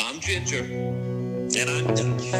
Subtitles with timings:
[0.00, 0.58] I'm Ginger.
[0.60, 2.34] And I'm Dutch.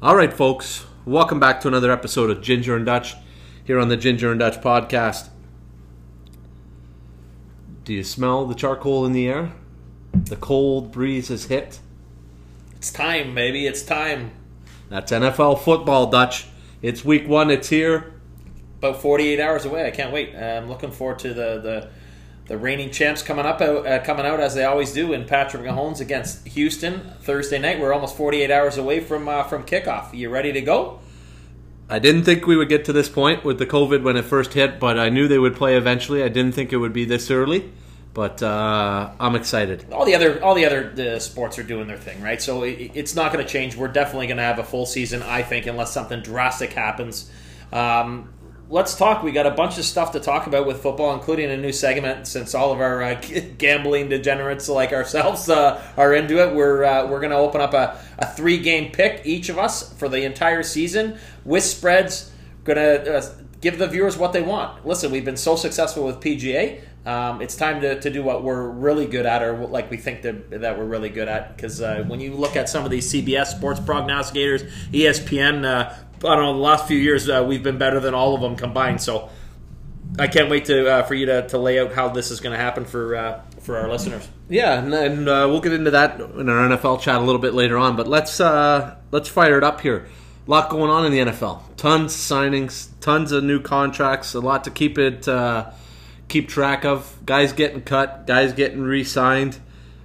[0.00, 3.14] All right, folks, welcome back to another episode of Ginger and Dutch
[3.64, 5.30] here on the Ginger and Dutch podcast.
[7.88, 9.50] Do you smell the charcoal in the air?
[10.12, 11.80] The cold breeze has hit.
[12.76, 13.66] It's time, baby.
[13.66, 14.32] It's time.
[14.90, 16.48] That's NFL football, Dutch.
[16.82, 18.12] It's week one, it's here.
[18.76, 19.86] About 48 hours away.
[19.86, 20.36] I can't wait.
[20.36, 21.88] I'm looking forward to the the,
[22.48, 25.62] the reigning champs coming up out, uh, coming out as they always do in Patrick
[25.62, 27.80] Mahomes against Houston Thursday night.
[27.80, 30.12] We're almost 48 hours away from uh, from kickoff.
[30.12, 31.00] You ready to go?
[31.90, 34.52] I didn't think we would get to this point with the COVID when it first
[34.52, 36.22] hit, but I knew they would play eventually.
[36.22, 37.72] I didn't think it would be this early,
[38.12, 39.86] but uh, I'm excited.
[39.90, 42.42] All the other all the other sports are doing their thing, right?
[42.42, 43.74] So it, it's not going to change.
[43.74, 47.30] We're definitely going to have a full season, I think, unless something drastic happens.
[47.72, 48.32] Um,
[48.70, 49.22] let's talk.
[49.22, 52.26] We got a bunch of stuff to talk about with football, including a new segment.
[52.26, 53.20] Since all of our uh,
[53.58, 57.74] gambling degenerates like ourselves uh, are into it, we're uh, we're going to open up
[57.74, 62.32] a, a three game pick each of us for the entire season with spreads.
[62.64, 64.86] Going to uh, give the viewers what they want.
[64.86, 66.82] Listen, we've been so successful with PGA.
[67.06, 70.20] Um, it's time to, to do what we're really good at, or like we think
[70.22, 71.56] that, that we're really good at.
[71.56, 76.34] Because uh, when you look at some of these CBS sports prognosticators, ESPN, uh, I
[76.34, 79.00] don't know, the last few years uh, we've been better than all of them combined.
[79.00, 79.30] So
[80.18, 82.56] I can't wait to uh, for you to, to lay out how this is going
[82.56, 84.26] to happen for uh, for our listeners.
[84.48, 87.54] Yeah, and, and uh, we'll get into that in our NFL chat a little bit
[87.54, 87.96] later on.
[87.96, 90.08] But let's uh, let's fire it up here.
[90.46, 91.60] A lot going on in the NFL.
[91.76, 95.70] Tons of signings, tons of new contracts, a lot to keep it uh,
[96.28, 97.18] keep track of.
[97.26, 99.58] Guys getting cut, guys getting re-signed.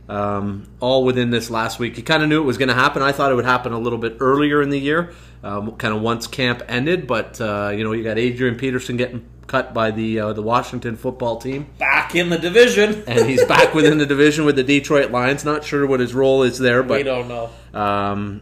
[0.09, 1.95] Um, all within this last week.
[1.95, 3.01] You kind of knew it was going to happen.
[3.01, 5.13] I thought it would happen a little bit earlier in the year,
[5.43, 7.05] um, kind of once camp ended.
[7.07, 10.95] But uh, you know, you got Adrian Peterson getting cut by the uh, the Washington
[10.95, 15.11] football team Back in the division, and he's back within the division with the Detroit
[15.11, 15.45] Lions.
[15.45, 17.49] Not sure what his role is there, but we don't know.
[17.73, 18.41] um,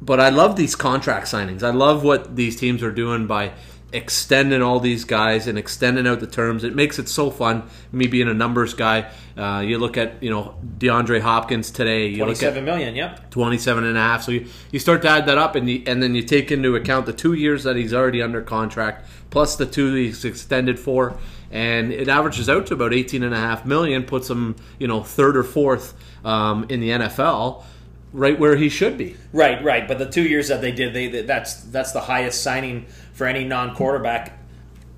[0.00, 1.62] but I love these contract signings.
[1.62, 3.52] I love what these teams are doing by
[3.92, 6.64] extending all these guys and extending out the terms.
[6.64, 7.64] It makes it so fun.
[7.92, 12.06] Me being a numbers guy, uh, you look at you know DeAndre Hopkins today.
[12.06, 12.94] You Twenty-seven million.
[12.94, 13.30] Yep.
[13.30, 14.22] 27 and a half.
[14.22, 16.76] So you, you start to add that up, and, you, and then you take into
[16.76, 21.18] account the two years that he's already under contract, plus the two he's extended for,
[21.50, 25.02] and it averages out to about 18 and a half million, puts him, you know,
[25.02, 27.64] third or fourth um, in the NFL,
[28.12, 29.16] right where he should be.
[29.32, 29.86] Right, right.
[29.88, 33.44] But the two years that they did, they that's that's the highest signing for any
[33.44, 34.38] non-quarterback.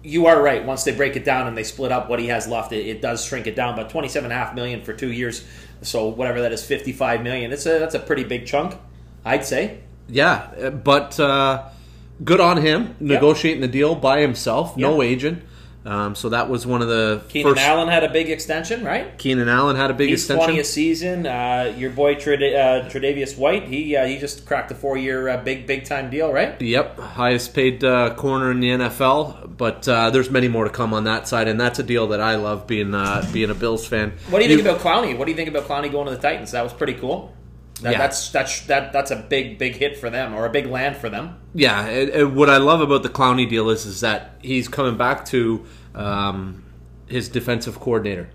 [0.02, 0.64] You are right.
[0.64, 3.00] Once they break it down and they split up what he has left, it, it
[3.00, 3.76] does shrink it down.
[3.76, 5.44] But twenty-seven and a half million for two years,
[5.82, 7.52] so whatever that is, fifty-five million.
[7.52, 8.76] It's a that's a pretty big chunk,
[9.25, 9.81] I'd say.
[10.08, 11.64] Yeah, uh, but uh,
[12.22, 15.10] good on him negotiating the deal by himself, no Yep.
[15.10, 15.42] agent.
[15.87, 17.59] Um, so that was one of the Keenan.
[17.59, 19.17] Allen had a big extension, right?
[19.19, 20.45] Keenan Allen had a big He's extension.
[20.45, 21.27] twenty a season.
[21.27, 25.37] Uh, your boy Trad- uh, Tre'Davious White, he uh, he just cracked a four-year uh,
[25.44, 26.61] big big time deal, right?
[26.61, 30.94] Yep, highest paid uh, corner in the NFL, but uh, there's many more to come
[30.94, 33.87] on that side, and that's a deal that I love being uh, being a Bills
[33.87, 34.15] fan.
[34.31, 35.19] What do you think about Clowney?
[35.19, 36.53] What do you think about Clowney going to the Titans?
[36.53, 37.34] That was pretty cool.
[37.83, 37.99] That, Yeah.
[37.99, 41.09] That's that's that that's a big big hit for them or a big land for
[41.11, 41.37] them.
[41.55, 44.97] Yeah, it, it- what I love about the Clowney deal is is that he's coming
[44.97, 45.65] back to
[45.95, 46.65] um,
[47.09, 48.31] his defensive coordinator.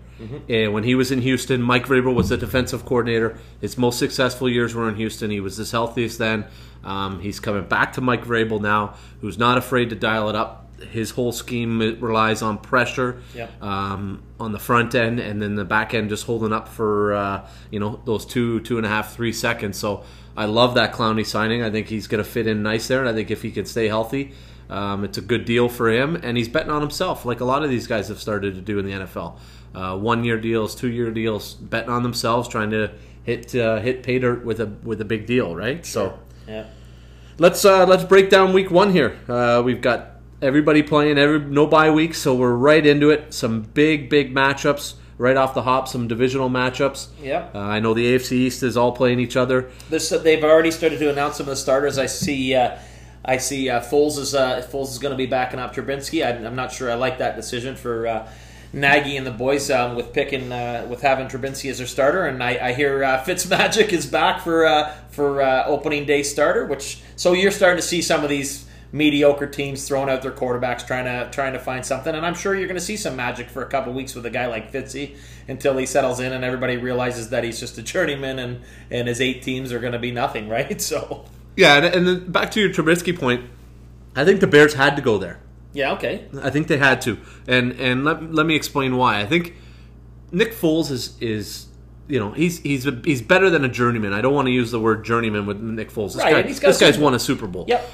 [0.50, 3.38] And when he was in Houston, Mike Vrabel was the defensive coordinator.
[3.62, 5.30] His most successful years were in Houston.
[5.30, 6.44] He was his healthiest then.
[6.84, 10.66] Um, he's coming back to Mike Vrabel now, who's not afraid to dial it up.
[10.90, 13.62] His whole scheme relies on pressure Yep.
[13.62, 17.48] um, on the front end, and then the back end just holding up for uh,
[17.70, 19.76] you know those two, two and a half, three seconds.
[19.78, 20.04] So
[20.36, 21.62] I love that Clowney signing.
[21.62, 23.66] I think he's going to fit in nice there, and I think if he can
[23.66, 24.32] stay healthy,
[24.70, 26.16] um, it's a good deal for him.
[26.22, 28.78] And he's betting on himself, like a lot of these guys have started to do
[28.78, 29.38] in the NFL.
[29.74, 32.90] Uh, one year deals, two year deals, betting on themselves, trying to
[33.24, 35.84] hit uh, hit pay dirt with a with a big deal, right?
[35.84, 36.18] So
[36.48, 36.64] Yeah.
[37.38, 39.18] let's uh, let's break down week one here.
[39.28, 43.32] Uh, we've got everybody playing, every no bye week, so we're right into it.
[43.34, 45.88] Some big big matchups right off the hop.
[45.88, 47.08] Some divisional matchups.
[47.22, 47.54] Yep.
[47.54, 49.70] Uh, I know the AFC East is all playing each other.
[49.88, 51.98] This they've already started to announce some of the starters.
[51.98, 52.54] I see.
[52.54, 52.78] Uh,
[53.24, 53.68] I see.
[53.68, 56.26] Uh, Foles is uh, Foles is going to be backing up Trubinsky.
[56.26, 58.28] I'm, I'm not sure I like that decision for uh,
[58.72, 62.26] Nagy and the boys um, with picking uh, with having Trubinsky as their starter.
[62.26, 66.64] And I, I hear uh, Fitzmagic is back for uh, for uh, opening day starter.
[66.64, 70.86] Which so you're starting to see some of these mediocre teams throwing out their quarterbacks,
[70.86, 72.14] trying to trying to find something.
[72.14, 74.30] And I'm sure you're going to see some magic for a couple weeks with a
[74.30, 75.16] guy like Fitzy
[75.48, 79.20] until he settles in and everybody realizes that he's just a journeyman and and his
[79.20, 80.80] eight teams are going to be nothing, right?
[80.80, 81.24] So
[81.56, 83.48] Yeah, and, and then back to your Trubisky point,
[84.16, 85.40] I think the Bears had to go there.
[85.72, 89.20] yeah, okay, I think they had to, and and let, let me explain why.
[89.20, 89.54] I think
[90.32, 91.66] Nick Foles is is
[92.08, 94.12] you know he's he's a, he's better than a journeyman.
[94.12, 96.14] I don't want to use the word journeyman with Nick Foles.
[96.14, 97.66] This, Right, guy, this guy's won a Super Bowl.
[97.68, 97.88] yep,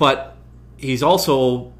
[0.00, 0.34] but
[0.78, 1.74] he's also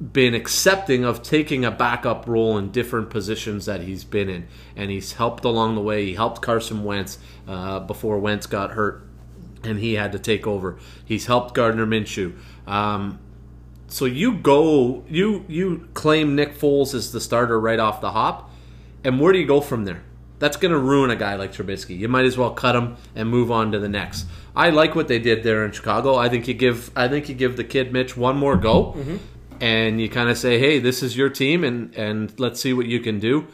[0.00, 4.90] been accepting of taking a backup role in different positions that he's been in, and
[4.90, 6.06] he's helped along the way.
[6.06, 9.06] He helped Carson Wentz uh, before Wentz got hurt,
[9.62, 10.76] and he had to take over.
[11.04, 12.36] He's helped Gardner Minshew.
[12.66, 13.20] Um,
[13.86, 18.50] so you go, you you claim Nick Foles as the starter right off the hop,
[19.04, 20.02] and where do you go from there?
[20.40, 21.96] That's going to ruin a guy like Trubisky.
[21.96, 24.26] You might as well cut him and move on to the next.
[24.56, 26.16] I like what they did there in Chicago.
[26.16, 28.94] I think you give I think you give the kid Mitch one more go,
[29.60, 32.86] and you kind of say, "Hey, this is your team, and and let's see what
[32.86, 33.46] you can do."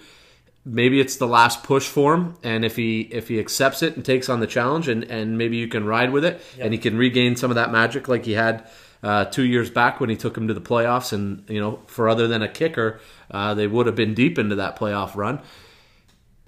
[0.64, 4.04] Maybe it's the last push for him, and if he if he accepts it and
[4.04, 6.96] takes on the challenge, and and maybe you can ride with it, and he can
[6.96, 8.64] regain some of that magic like he had
[9.02, 12.08] uh, two years back when he took him to the playoffs, and you know, for
[12.08, 13.00] other than a kicker,
[13.32, 15.40] uh, they would have been deep into that playoff run.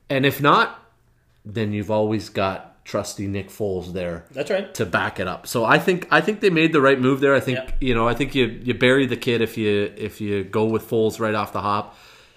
[0.09, 0.81] And if not,
[1.45, 4.73] then you've always got trusty Nick Foles there that's right.
[4.75, 5.47] to back it up.
[5.47, 7.35] So I think I think they made the right move there.
[7.35, 7.71] I think Yeah.
[7.81, 10.89] you know I think you you bury the kid if you if you go with
[10.89, 11.97] Foles right off the hop.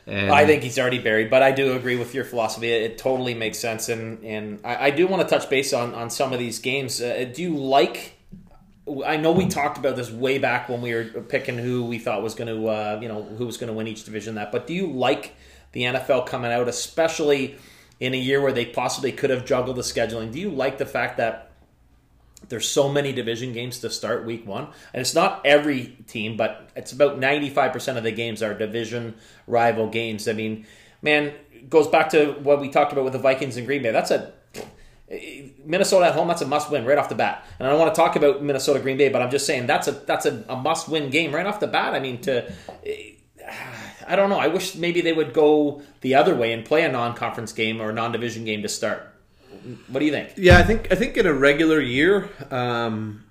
[0.09, 2.71] And I think he's already buried, but I do agree with your philosophy.
[2.71, 5.93] It, it totally makes sense, and and I, I do want to touch base on
[5.93, 7.01] on some of these games.
[7.01, 8.13] Uh, do you like?
[9.05, 12.23] I know we talked about this way back when we were picking who we thought
[12.23, 14.35] was going to, uh, you know, who was going to win each division.
[14.35, 15.35] That, but do you like
[15.73, 17.57] the NFL coming out, especially
[17.99, 20.31] in a year where they possibly could have juggled the scheduling?
[20.31, 21.47] Do you like the fact that
[22.49, 24.67] there's so many division games to start week one.
[24.93, 29.15] And it's not every team, but it's about 95% of the games are division
[29.47, 30.27] rival games.
[30.27, 30.65] I mean,
[31.01, 31.33] man,
[31.69, 33.91] goes back to what we talked about with the Vikings and Green Bay.
[33.91, 34.33] That's a
[35.65, 37.45] Minnesota at home, that's a must win right off the bat.
[37.59, 39.87] And I don't want to talk about Minnesota Green Bay, but I'm just saying that's
[39.87, 41.93] a that's a, a must win game right off the bat.
[41.93, 42.51] I mean, to
[44.07, 44.39] I don't know.
[44.39, 47.81] I wish maybe they would go the other way and play a non conference game
[47.81, 49.13] or a non division game to start.
[49.89, 50.33] What do you think?
[50.37, 53.23] Yeah, I think I think in a regular year, um,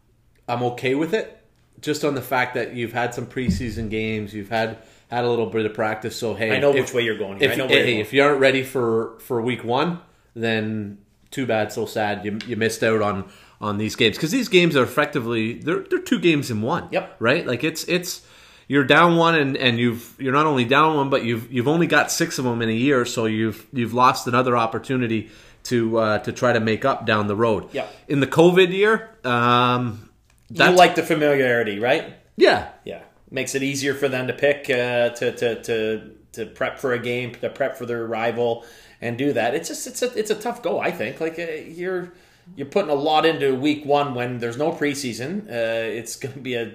[0.48, 1.32] I'm okay with it.
[1.80, 4.78] Just on the fact that you've had some preseason games, you've had
[5.08, 6.16] had a little bit of practice.
[6.16, 7.38] So hey, I know if- which way you're going.
[7.38, 7.48] Here.
[7.50, 10.00] If, I know where hey, you're if you aren't ready for for week one,
[10.34, 10.98] then
[11.30, 12.24] too bad, so sad.
[12.24, 13.24] You you missed out on
[13.60, 16.88] on these games because these games are effectively they're they're two games in one.
[16.90, 17.16] Yep.
[17.18, 17.46] Right.
[17.46, 18.25] Like it's it's
[18.68, 21.86] you're down one and, and you've you're not only down one but you've you've only
[21.86, 25.30] got six of them in a year, so you've you've lost another opportunity
[25.64, 27.68] to uh, to try to make up down the road.
[27.72, 30.10] yeah In the COVID year, um,
[30.50, 32.14] You like the familiarity, right?
[32.36, 32.68] yeah.
[32.84, 36.92] Yeah, makes it easier for them to pick uh, to, to to to prep for
[36.92, 38.64] a game, to prep for their rival,
[39.00, 39.54] and do that.
[39.54, 40.78] It's just it's a it's a tough go.
[40.78, 42.12] I think like uh, you're
[42.54, 45.48] you're putting a lot into week one when there's no preseason.
[45.48, 46.74] Uh, it's going to be a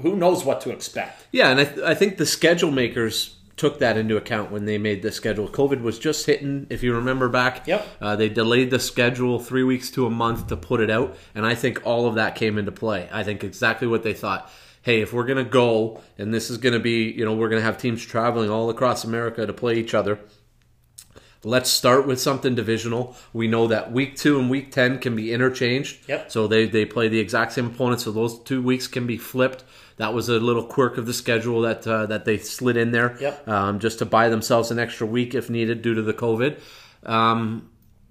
[0.00, 1.26] who knows what to expect.
[1.32, 4.78] Yeah, and I, th- I think the schedule makers took that into account when they
[4.78, 5.48] made the schedule.
[5.48, 7.66] COVID was just hitting, if you remember back.
[7.66, 7.86] Yep.
[8.00, 11.46] Uh, they delayed the schedule three weeks to a month to put it out, and
[11.46, 13.08] I think all of that came into play.
[13.12, 14.50] I think exactly what they thought.
[14.82, 17.78] Hey, if we're gonna go, and this is gonna be, you know, we're gonna have
[17.78, 20.18] teams traveling all across America to play each other.
[21.46, 23.16] Let's start with something divisional.
[23.32, 26.08] We know that week two and week ten can be interchanged.
[26.08, 26.32] Yep.
[26.32, 29.62] So they, they play the exact same opponent, so those two weeks can be flipped.
[29.96, 33.16] That was a little quirk of the schedule that uh, that they slid in there,
[33.20, 33.48] Yep.
[33.48, 36.58] um, just to buy themselves an extra week if needed due to the COVID.
[37.04, 37.70] Um,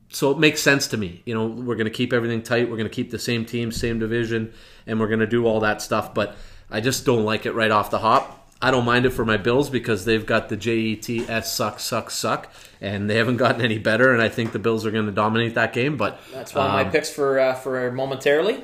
[0.09, 1.21] so it makes sense to me.
[1.25, 2.69] You know, we're going to keep everything tight.
[2.69, 4.53] We're going to keep the same team, same division,
[4.85, 6.13] and we're going to do all that stuff.
[6.13, 6.35] But
[6.69, 8.39] I just don't like it right off the hop.
[8.61, 11.53] I don't mind it for my Bills because they've got the J E T S
[11.53, 12.49] suck suck suck,
[12.79, 14.13] and they haven't gotten any better.
[14.13, 15.97] And I think the Bills are going to dominate that game.
[15.97, 18.63] But That's one of my um, picks for uh, for momentarily.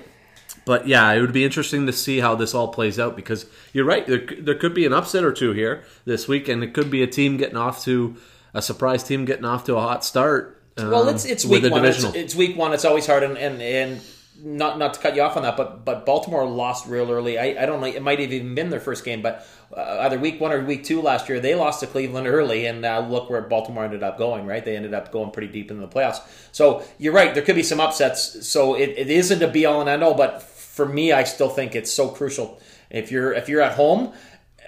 [0.66, 3.86] But yeah, it would be interesting to see how this all plays out because you're
[3.86, 4.06] right.
[4.06, 7.04] There, there could be an upset or two here this week, and it could be
[7.04, 8.16] a team getting off to
[8.54, 10.62] a surprise team getting off to a hot start.
[10.78, 11.86] Well, um, it's it's week one.
[11.86, 12.74] It's, it's week one.
[12.74, 14.02] It's always hard, and, and and
[14.42, 17.38] not not to cut you off on that, but but Baltimore lost real early.
[17.38, 17.88] I, I don't know.
[17.88, 19.46] It might have even been their first game, but
[19.76, 22.86] uh, either week one or week two last year, they lost to Cleveland early, and
[22.86, 24.46] uh, look where Baltimore ended up going.
[24.46, 26.22] Right, they ended up going pretty deep into the playoffs.
[26.52, 27.34] So you're right.
[27.34, 28.48] There could be some upsets.
[28.48, 31.50] So it, it isn't a be all and end all, but for me, I still
[31.50, 32.60] think it's so crucial.
[32.90, 34.14] If you're if you're at home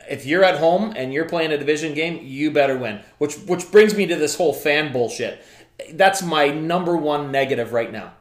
[0.09, 2.99] if you're at home and you're playing a division game, you better win.
[3.17, 5.43] Which which brings me to this whole fan bullshit.
[5.93, 8.13] That's my number one negative right now.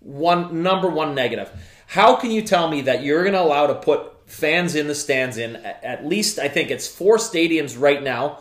[0.00, 1.50] One number one negative.
[1.86, 4.94] How can you tell me that you're going to allow to put fans in the
[4.94, 6.38] stands in at, least.
[6.38, 8.38] I think it's four stadiums right now.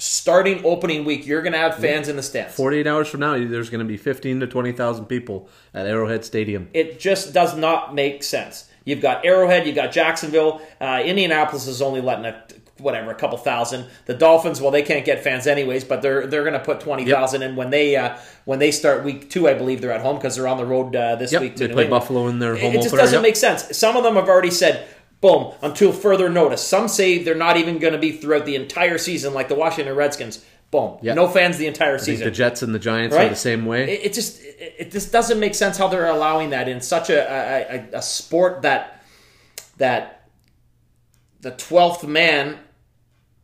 [0.00, 2.54] Starting opening week, you're going to have fans in the stands.
[2.54, 6.68] 48 hours from now, there's going to be 15 to 20,000 people at Arrowhead Stadium.
[6.72, 8.70] It just does not make sense.
[8.84, 10.62] You've got Arrowhead, you've got Jacksonville.
[10.80, 12.44] Uh, Indianapolis is only letting a
[12.78, 13.86] whatever a couple thousand.
[14.06, 17.04] The Dolphins, well, they can't get fans anyways, but they're they're going to put twenty
[17.04, 19.48] thousand in when they uh, when they start week two.
[19.48, 21.56] I believe they're at home because they're on the road uh, this Yep, week.
[21.56, 22.00] To they New play England.
[22.00, 23.22] Buffalo in their home It just opener, doesn't yep.
[23.22, 23.76] make sense.
[23.76, 24.86] Some of them have already said.
[25.20, 26.62] Boom, until further notice.
[26.62, 29.94] Some say they're not even going to be throughout the entire season, like the Washington
[29.96, 30.44] Redskins.
[30.70, 31.16] Boom, Yep.
[31.16, 32.26] no fans the entire season.
[32.26, 33.26] the Jets and the Giants Right?
[33.26, 33.90] are the same way.
[33.94, 37.08] It, it just it, it just doesn't make sense how they're allowing that in such
[37.10, 39.02] a a, a, a sport that
[39.78, 40.28] that
[41.40, 42.58] the twelfth man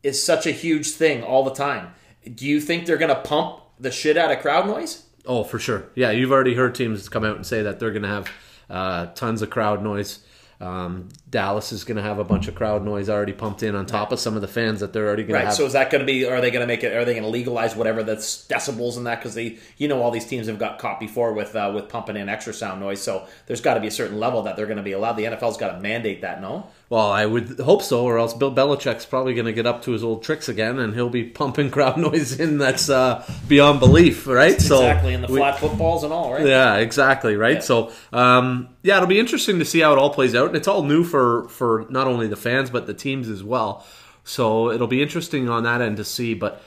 [0.03, 1.93] is such a huge thing all the time.
[2.31, 5.03] Do you think they're going to pump the shit out of crowd noise?
[5.25, 5.85] Oh, for sure.
[5.95, 8.29] Yeah, you've already heard teams come out and say that they're going to have
[8.69, 10.19] uh, tons of crowd noise.
[10.61, 13.85] Um, Dallas is going to have a bunch of crowd noise already pumped in on
[13.85, 15.41] top of some of the fans that they're already going Right.
[15.41, 15.55] to have.
[15.55, 16.25] So is that going to be?
[16.25, 16.93] Are they going to make it?
[16.95, 19.19] Are they going to legalize whatever that's decibels and that?
[19.19, 22.15] Because they, you know, all these teams have got caught before with uh, with pumping
[22.15, 23.01] in extra sound noise.
[23.01, 25.13] So there's got to be a certain level that they're going to be allowed.
[25.13, 26.39] The NFL's got to mandate that.
[26.41, 26.67] No.
[26.89, 29.91] Well, I would hope so, or else Bill Belichick's probably going to get up to
[29.91, 34.27] his old tricks again, and he'll be pumping crowd noise in that's uh, beyond belief,
[34.27, 34.61] right?
[34.61, 35.13] so exactly.
[35.13, 36.45] In the we- flat footballs and all, right?
[36.45, 37.35] Yeah, exactly.
[37.35, 37.55] Right.
[37.55, 37.61] Yeah.
[37.61, 40.67] So, um, yeah, it'll be interesting to see how it all plays out, and it's
[40.67, 43.85] all new for for not only the fans but the teams as well.
[44.23, 46.33] So it'll be interesting on that end to see.
[46.33, 46.61] But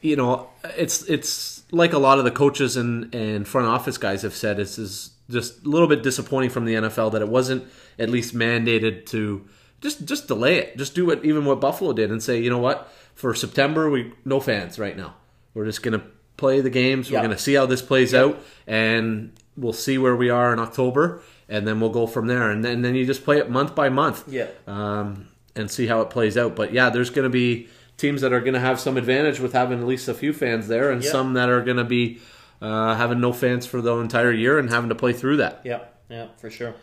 [0.00, 4.22] you know, it's it's like a lot of the coaches and and front office guys
[4.22, 4.56] have said.
[4.56, 7.64] This is just a little bit disappointing from the NFL that it wasn't
[8.00, 9.46] at least mandated to
[9.80, 10.76] just just delay it.
[10.76, 14.12] Just do what even what Buffalo did and say, you know what, for September we
[14.24, 15.14] no fans right now.
[15.54, 16.02] We're just gonna
[16.36, 17.10] play the games.
[17.10, 17.22] We're Yeah.
[17.22, 21.66] gonna see how this plays out, and we'll see where we are in October, and
[21.66, 22.50] then we'll go from there.
[22.50, 24.46] And then then you just play it month by month, Yeah.
[24.66, 26.54] um, and see how it plays out.
[26.56, 27.68] But yeah, there's gonna be
[27.98, 30.90] teams that are gonna have some advantage with having at least a few fans there,
[30.90, 31.10] and Yeah.
[31.10, 32.20] some that are gonna be
[32.62, 35.62] uh, having no fans for the entire year and having to play through that.
[35.64, 35.94] Yep.
[36.10, 36.26] Yeah.
[36.38, 36.74] For sure.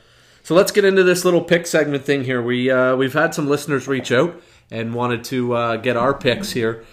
[0.48, 2.42] So let's get into this little pick segment thing here.
[2.42, 6.52] We uh, we've had some listeners reach out and wanted to uh, get our picks
[6.52, 6.86] here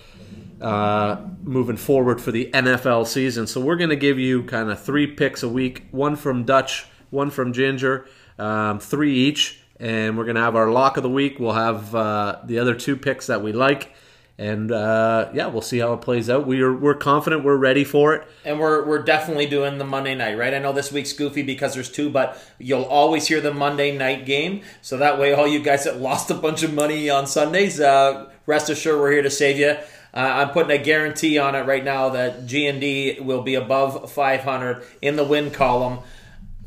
[0.61, 3.47] uh, moving forward for the NFL season.
[3.47, 6.87] So we're going to give you kind of three picks a week, one from Dutch,
[7.11, 8.09] one from Ginger,
[8.41, 11.39] um, three each, and we're going to have our lock of the week.
[11.39, 13.95] We'll have uh, the other two picks that we like.
[14.37, 16.45] And uh, yeah, we'll see how it plays out.
[16.45, 18.27] We are we're confident we're ready for it.
[18.45, 20.53] And we're we're definitely doing the Monday night, right?
[20.53, 24.27] I know this week's goofy because there's two, but you'll always hear the Monday night
[24.27, 24.63] game.
[24.83, 28.29] So that way, all you guys that lost a bunch of money on Sundays, uh,
[28.47, 29.77] rest assured we're here to save you.
[30.13, 33.55] Uh, I'm putting a guarantee on it right now that G and D will be
[33.55, 36.01] above 500 in the win column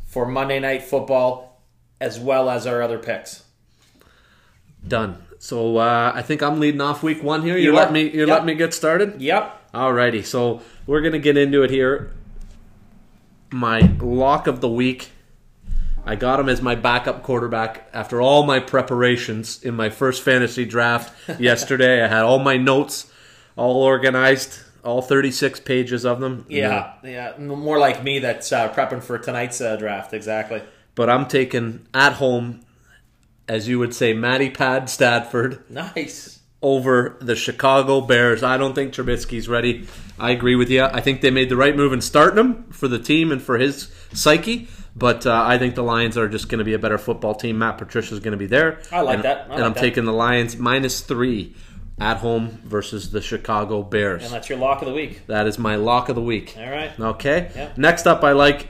[0.06, 1.62] for Monday night football,
[2.00, 3.44] as well as our other picks.
[4.88, 5.27] Done.
[5.40, 7.58] So uh, I think I'm leading off week one here.
[7.58, 7.92] You, You let are.
[7.92, 8.30] me you Yep.
[8.30, 9.22] let me get started.
[9.22, 9.72] Yep.
[9.74, 12.12] Alrighty, so we're gonna get into it here.
[13.52, 15.12] My lock of the week.
[16.06, 20.64] I got him as my backup quarterback after all my preparations in my first fantasy
[20.66, 22.02] draft yesterday.
[22.02, 23.12] I had all my notes
[23.58, 26.46] all organized, all 36 pages of them.
[26.48, 27.34] Yeah, yeah.
[27.38, 30.14] More like me that's uh, prepping for tonight's uh, draft.
[30.14, 30.62] Exactly.
[30.96, 32.62] But I'm taking at home,
[33.48, 35.64] as you would say, Matty Pad Stafford.
[35.70, 36.40] Nice.
[36.62, 38.42] over the Chicago Bears.
[38.44, 39.88] I don't think Trubisky's ready.
[40.20, 40.84] I agree with you.
[40.84, 43.58] I think they made the right move in starting him for the team and for
[43.60, 44.68] his psyche.
[44.96, 47.60] But uh, I think the Lions are just going to be a better football team.
[47.60, 48.82] Matt Patricia's going to be there.
[48.92, 49.52] I like and, that.
[49.52, 49.80] I and I'm that.
[49.80, 51.56] taking the Lions minus three
[52.00, 54.24] at home versus the Chicago Bears.
[54.24, 55.28] And that's your lock of the week.
[55.28, 56.56] that is my lock of the week.
[56.58, 57.00] All right.
[57.00, 57.52] Okay.
[57.56, 57.72] Yeah.
[57.78, 58.70] Next up, I like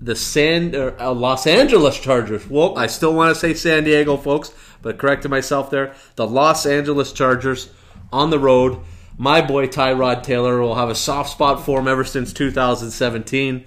[0.00, 2.48] the San uh, Los Angeles Chargers.
[2.48, 5.94] Well, I still want to say San Diego, folks, but corrected myself there.
[6.16, 7.70] The Los Angeles Chargers
[8.12, 8.78] on the road.
[9.18, 13.66] My boy Tyrod Taylor will have a soft spot for him ever since 2017.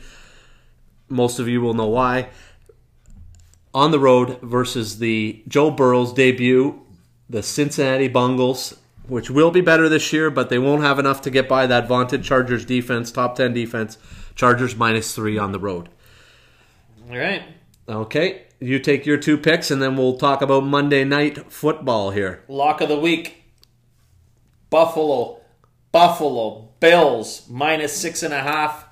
[1.08, 2.30] Most of you will know why.
[3.76, 6.82] On the road versus the Joe Burrow's debut,
[7.30, 11.30] the Cincinnati Bungles, which will be better this year, but they won't have enough to
[11.30, 13.98] get by that vaunted Chargers defense, top 10 defense.
[14.36, 15.90] Chargers minus three on the road.
[17.10, 17.44] All right.
[17.88, 22.44] Okay, you take your two picks, and then we'll talk about Monday night football here.
[22.48, 23.44] Lock of the week.
[24.70, 25.42] Buffalo.
[25.92, 28.88] Buffalo Bills minus six and a half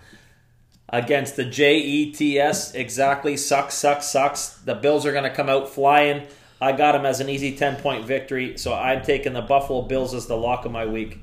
[0.90, 2.76] against the Jets.
[2.76, 3.38] Exactly.
[3.38, 4.50] Sucks, sucks, sucks.
[4.50, 6.28] The Bills are going to come out flying.
[6.60, 10.14] I got them as an easy 10 point victory, so I'm taking the Buffalo Bills
[10.14, 11.18] as the lock of my week.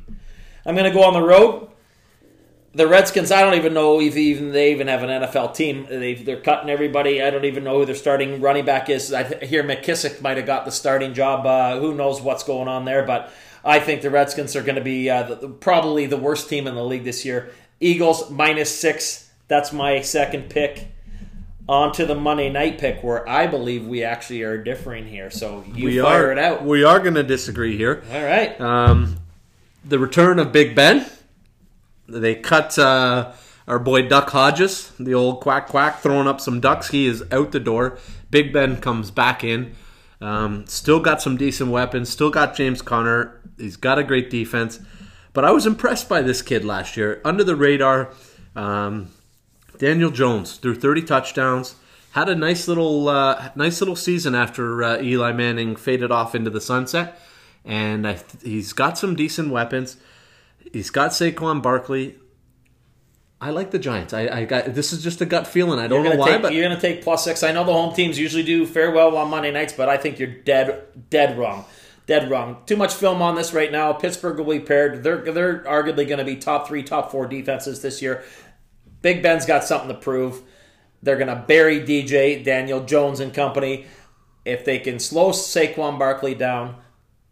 [0.66, 1.70] I'm going to go on the road.
[2.78, 5.88] The Redskins, I don't even know if even they even have an NFL team.
[5.90, 7.20] They they're cutting everybody.
[7.20, 9.12] I don't even know who their starting running back is.
[9.12, 11.44] I hear McKissic might have got the starting job.
[11.44, 13.02] Uh, who knows what's going on there?
[13.04, 13.32] But
[13.64, 16.68] I think the Redskins are going to be uh, the, the- probably the worst team
[16.68, 17.50] in the league this year.
[17.80, 19.28] Eagles minus six.
[19.48, 20.86] That's my second pick.
[21.68, 25.32] On to the Monday night pick, where I believe we actually are differing here.
[25.32, 26.64] So you we fire are it out.
[26.64, 28.04] We are going to disagree here.
[28.12, 28.58] All right.
[28.60, 29.16] Um,
[29.84, 31.04] the return of Big Ben.
[32.08, 33.32] They cut uh,
[33.66, 36.88] our boy Duck Hodges, the old quack quack, throwing up some ducks.
[36.88, 37.98] He is out the door.
[38.30, 39.74] Big Ben comes back in.
[40.20, 42.08] Um, still got some decent weapons.
[42.08, 43.40] Still got James Conner.
[43.58, 44.80] He's got a great defense.
[45.32, 47.20] But I was impressed by this kid last year.
[47.24, 48.12] Under the radar,
[48.56, 49.10] um,
[49.76, 51.76] Daniel Jones threw 30 touchdowns.
[52.12, 56.50] Had a nice little, uh, nice little season after uh, Eli Manning faded off into
[56.50, 57.20] the sunset,
[57.64, 59.98] and th- he's got some decent weapons.
[60.72, 62.16] He's got Saquon Barkley.
[63.40, 64.12] I like the Giants.
[64.12, 65.78] I, I got this is just a gut feeling.
[65.78, 67.42] I don't know why, take, but you're going to take plus six.
[67.42, 70.18] I know the home teams usually do fair well on Monday nights, but I think
[70.18, 71.64] you're dead, dead wrong,
[72.06, 72.62] dead wrong.
[72.66, 73.92] Too much film on this right now.
[73.92, 75.04] Pittsburgh will be paired.
[75.04, 78.24] They're they're arguably going to be top three, top four defenses this year.
[79.02, 80.42] Big Ben's got something to prove.
[81.00, 83.86] They're going to bury DJ Daniel Jones and company.
[84.44, 86.76] If they can slow Saquon Barkley down,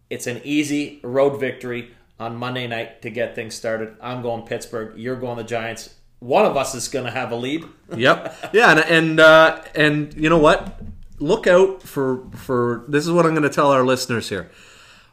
[0.08, 3.96] it's an easy road victory on Monday night to get things started.
[4.00, 4.98] I'm going Pittsburgh.
[4.98, 5.94] You're going the Giants.
[6.18, 7.64] One of us is going to have a lead.
[7.96, 10.80] yep, yeah, and and uh, and you know what?
[11.18, 14.50] Look out for for this is what I'm going to tell our listeners here.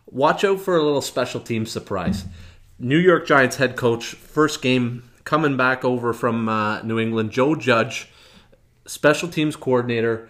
[0.06, 2.26] Watch out for a little special team surprise.
[2.80, 7.56] New York Giants head coach, first game coming back over from uh, New England, Joe
[7.56, 8.10] Judge,
[8.86, 10.30] special teams coordinator.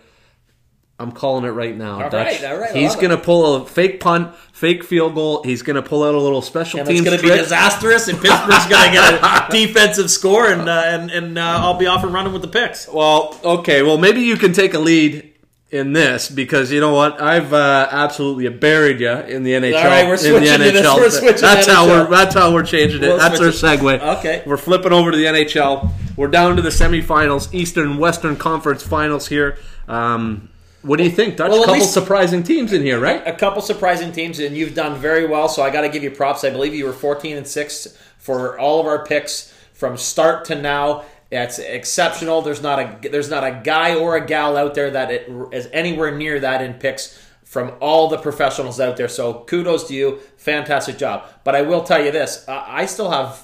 [1.00, 2.04] I'm calling it right now.
[2.04, 2.42] All Dutch.
[2.42, 5.44] right, all right, He's going to pull a fake punt, fake field goal.
[5.44, 8.20] He's going to pull out a little special and it's going to be disastrous, and
[8.20, 12.04] Pittsburgh's going to get a defensive score, and uh, and and uh, I'll be off
[12.04, 12.88] and running with the picks.
[12.88, 13.82] Well, okay.
[13.82, 15.34] Well, maybe you can take a lead
[15.72, 17.20] in this because you know what?
[17.20, 19.76] I've uh, absolutely buried you in the NHL.
[19.76, 20.86] All right, we're in the switching to this.
[20.86, 20.98] NHL.
[20.98, 23.08] We're switching that's how we're that's how we're changing it.
[23.08, 23.56] We'll that's our it.
[23.56, 24.18] segue.
[24.20, 24.44] Okay.
[24.46, 25.90] we're flipping over to the NHL.
[26.16, 29.58] We're down to the semifinals, Eastern Western Conference Finals here.
[29.88, 30.50] Um,
[30.84, 31.50] what do you think, Dutch?
[31.50, 33.26] Well, at couple least- surprising teams in here, right?
[33.26, 35.50] A couple surprising teams, and you've done very well.
[35.50, 36.44] So I got to give you props.
[36.44, 40.56] I believe you were 14 and six for all of our picks from start to
[40.56, 41.04] now.
[41.32, 42.42] That's exceptional.
[42.44, 45.68] There's not a there's not a guy or a gal out there that it is
[45.74, 49.08] anywhere near that in picks from all the professionals out there.
[49.08, 51.26] So kudos to you, fantastic job.
[51.44, 53.44] But I will tell you this: I still have.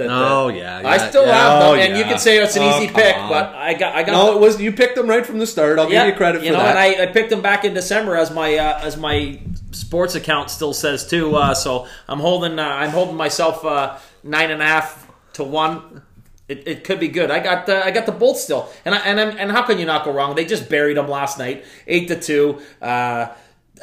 [0.00, 1.34] The, the- Oh, yeah, I still yeah.
[1.34, 2.08] have Oh, them, and you yeah.
[2.08, 3.28] can say it's an Oh, easy pick, on.
[3.28, 5.46] but I got I got No, the- it was you picked them right from the
[5.46, 5.78] start.
[5.78, 6.76] I'll give you credit you for know, that.
[6.76, 9.38] and I, I picked them back in December as my uh, as my
[9.72, 11.36] sports account still says too.
[11.36, 16.02] Uh, so I'm holding uh, I'm holding myself uh, nine and a half to one.
[16.48, 17.30] It, it could be good.
[17.30, 19.78] I got the I got the Bolts still, and I, and I'm, and how can
[19.78, 20.34] you not go wrong?
[20.34, 22.60] They just buried them last night, eight to two.
[22.82, 23.28] Uh,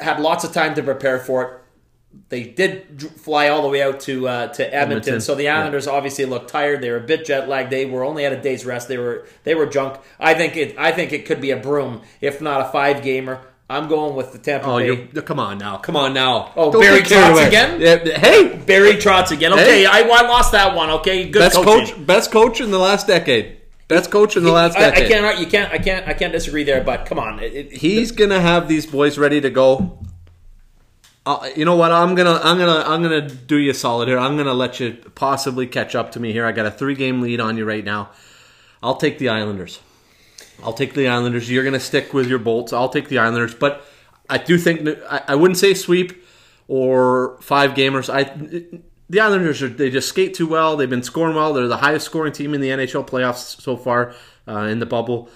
[0.01, 1.61] had lots of time to prepare for it.
[2.29, 5.59] They did fly all the way out to uh, to Edmonton, Edmonton, so the yeah.
[5.59, 6.81] Islanders obviously looked tired.
[6.81, 7.69] They were a bit jet lagged.
[7.69, 8.87] They were only had a day's rest.
[8.87, 9.99] They were they were junk.
[10.19, 13.41] I think it I think it could be a broom, if not a five gamer.
[13.69, 15.21] I'm going with the Tampa oh, Bay.
[15.21, 16.53] come on now, come on now.
[16.55, 17.81] Oh, Don't Barry Trotz again?
[17.81, 19.51] Yeah, hey, Barry Trotz again.
[19.51, 19.85] Okay, Hey.
[19.85, 20.89] I, I lost that one.
[20.89, 21.95] Okay, good best coaching.
[21.95, 23.57] coach, best coach in the last decade.
[23.89, 25.09] Best coach in the last I, I decade.
[25.09, 25.39] can't.
[25.39, 25.71] You can't.
[25.71, 26.07] I can't.
[26.07, 26.81] I can't disagree there.
[26.81, 29.99] But come on, it, it, He's gonna have these boys ready to go.
[31.27, 31.91] Uh, you know what?
[31.91, 34.17] I'm gonna, I'm gonna, I'm gonna do you a solid here.
[34.17, 36.45] I'm gonna let you possibly catch up to me here.
[36.45, 38.11] I got a three game lead on you right now.
[38.81, 39.81] I'll take the Islanders.
[40.63, 41.51] I'll take the Islanders.
[41.51, 42.71] You're gonna stick with your bolts.
[42.71, 43.85] I'll take the Islanders, but
[44.29, 46.23] I do think I, I wouldn't say sweep
[46.69, 48.09] or five gamers.
[48.09, 48.23] I
[49.09, 50.77] the Islanders are they just skate too well.
[50.77, 51.51] They've been scoring well.
[51.51, 54.13] They're the highest scoring team in the NHL playoffs so far
[54.47, 55.29] uh, in the bubble.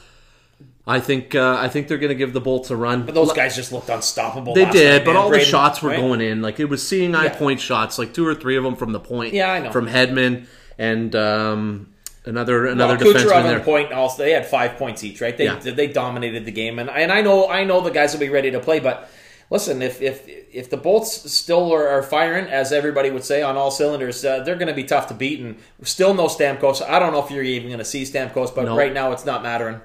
[0.87, 3.05] I think uh, I think they're going to give the Bolts a run.
[3.05, 4.53] but those guys just looked unstoppable.
[4.55, 5.99] They did, night, but all Braden, the shots were right?
[5.99, 6.41] going in.
[6.41, 7.35] Like it was seeing eye Yeah.
[7.37, 9.33] point shots, like two or three of them from the point.
[9.33, 9.71] Yeah, I know.
[9.71, 10.47] From Hedman
[10.79, 11.93] and um,
[12.25, 13.59] another another Well, defenseman there.
[13.59, 15.37] Point also they had five points each, right?
[15.37, 15.59] They Yeah.
[15.59, 18.49] they dominated the game, and and I know I know the guys will be ready
[18.51, 19.07] to play, but
[19.51, 23.55] listen, if if if the Bolts still are, are firing, as everybody would say, on
[23.55, 26.81] all cylinders, uh, they're going to be tough to beat, and still no Stamkos.
[26.81, 28.75] I don't know if you're even going to see Stamkos, but No.
[28.75, 29.79] right now it's not mattering.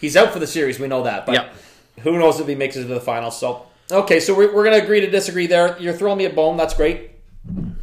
[0.00, 1.54] He's out for the series, we know that, but Yep.
[2.00, 3.38] who knows if he makes it to the finals?
[3.38, 5.76] So okay, so we're, we're going to agree to disagree there.
[5.78, 6.56] You're throwing me a bone.
[6.56, 7.10] That's great.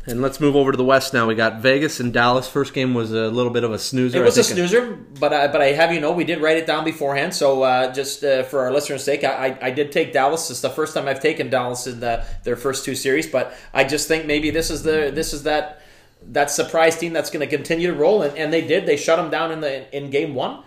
[0.10, 1.28] And let's move over to the West now.
[1.28, 2.48] We got Vegas and Dallas.
[2.48, 4.20] First game was a little bit of a snoozer.
[4.20, 6.66] It was a snoozer, but I, but I have you know we did write it
[6.66, 7.34] down beforehand.
[7.34, 10.50] So uh, just uh, for our listeners' sake, I, I did take Dallas.
[10.50, 13.84] It's the first time I've taken Dallas in the, their first two series, but I
[13.84, 15.82] just think maybe this is the this is that
[16.30, 18.86] that surprise team that's going to continue to roll, and, and they did.
[18.86, 20.64] They shut them down in the in game one.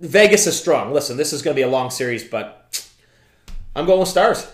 [0.00, 0.92] Vegas is strong.
[0.92, 2.88] Listen, this is going to be a long series, but
[3.74, 4.50] I'm going with Stars.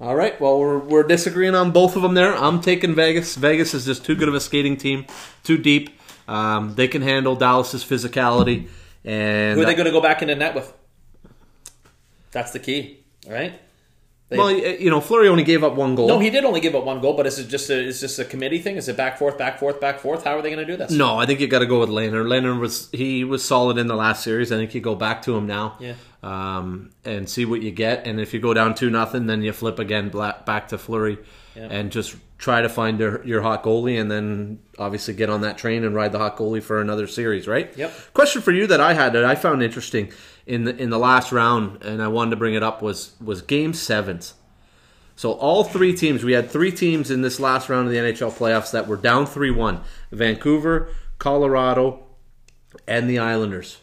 [0.00, 0.40] All right.
[0.40, 2.34] Well, we're, we're disagreeing on both of them there.
[2.34, 3.36] I'm taking Vegas.
[3.36, 5.06] Vegas is just too good of a skating team,
[5.44, 5.98] too deep.
[6.26, 8.68] Um, they can handle Dallas's physicality.
[9.04, 10.72] And Who are they going to go back into net with?
[12.32, 13.60] That's the key, all right?
[14.30, 16.06] They- well, you know, Fleury only gave up one goal.
[16.08, 18.18] no, he did only give up one goal, but is it just a, is this
[18.18, 18.76] a committee thing?
[18.76, 20.22] Is it back forth, back forth, back forth?
[20.24, 20.92] How are they going to do this?
[20.92, 22.26] No, I think you got to go with Leonard.
[22.28, 24.52] Leonard was he was solid in the last series.
[24.52, 25.94] I think you go back to him now, Yeah.
[26.22, 28.06] um, and see what you get.
[28.06, 31.18] And if you go down two nothing, then you flip again back to Fleury,
[31.56, 31.66] Yeah.
[31.70, 35.58] and just try to find your, your hot goalie, and then obviously get on that
[35.58, 37.70] train and ride the hot goalie for another series, right?
[37.76, 37.92] Yep.
[38.14, 40.10] Question for you that I had that I found interesting
[40.50, 43.40] in the in the last round, and I wanted to bring it up was was
[43.40, 44.34] Game Sevens.
[45.14, 48.32] So all three teams, we had three teams in this last round of the NHL
[48.32, 49.80] playoffs that were down 3-1.
[50.10, 52.02] Vancouver, Colorado,
[52.88, 53.78] and the Islanders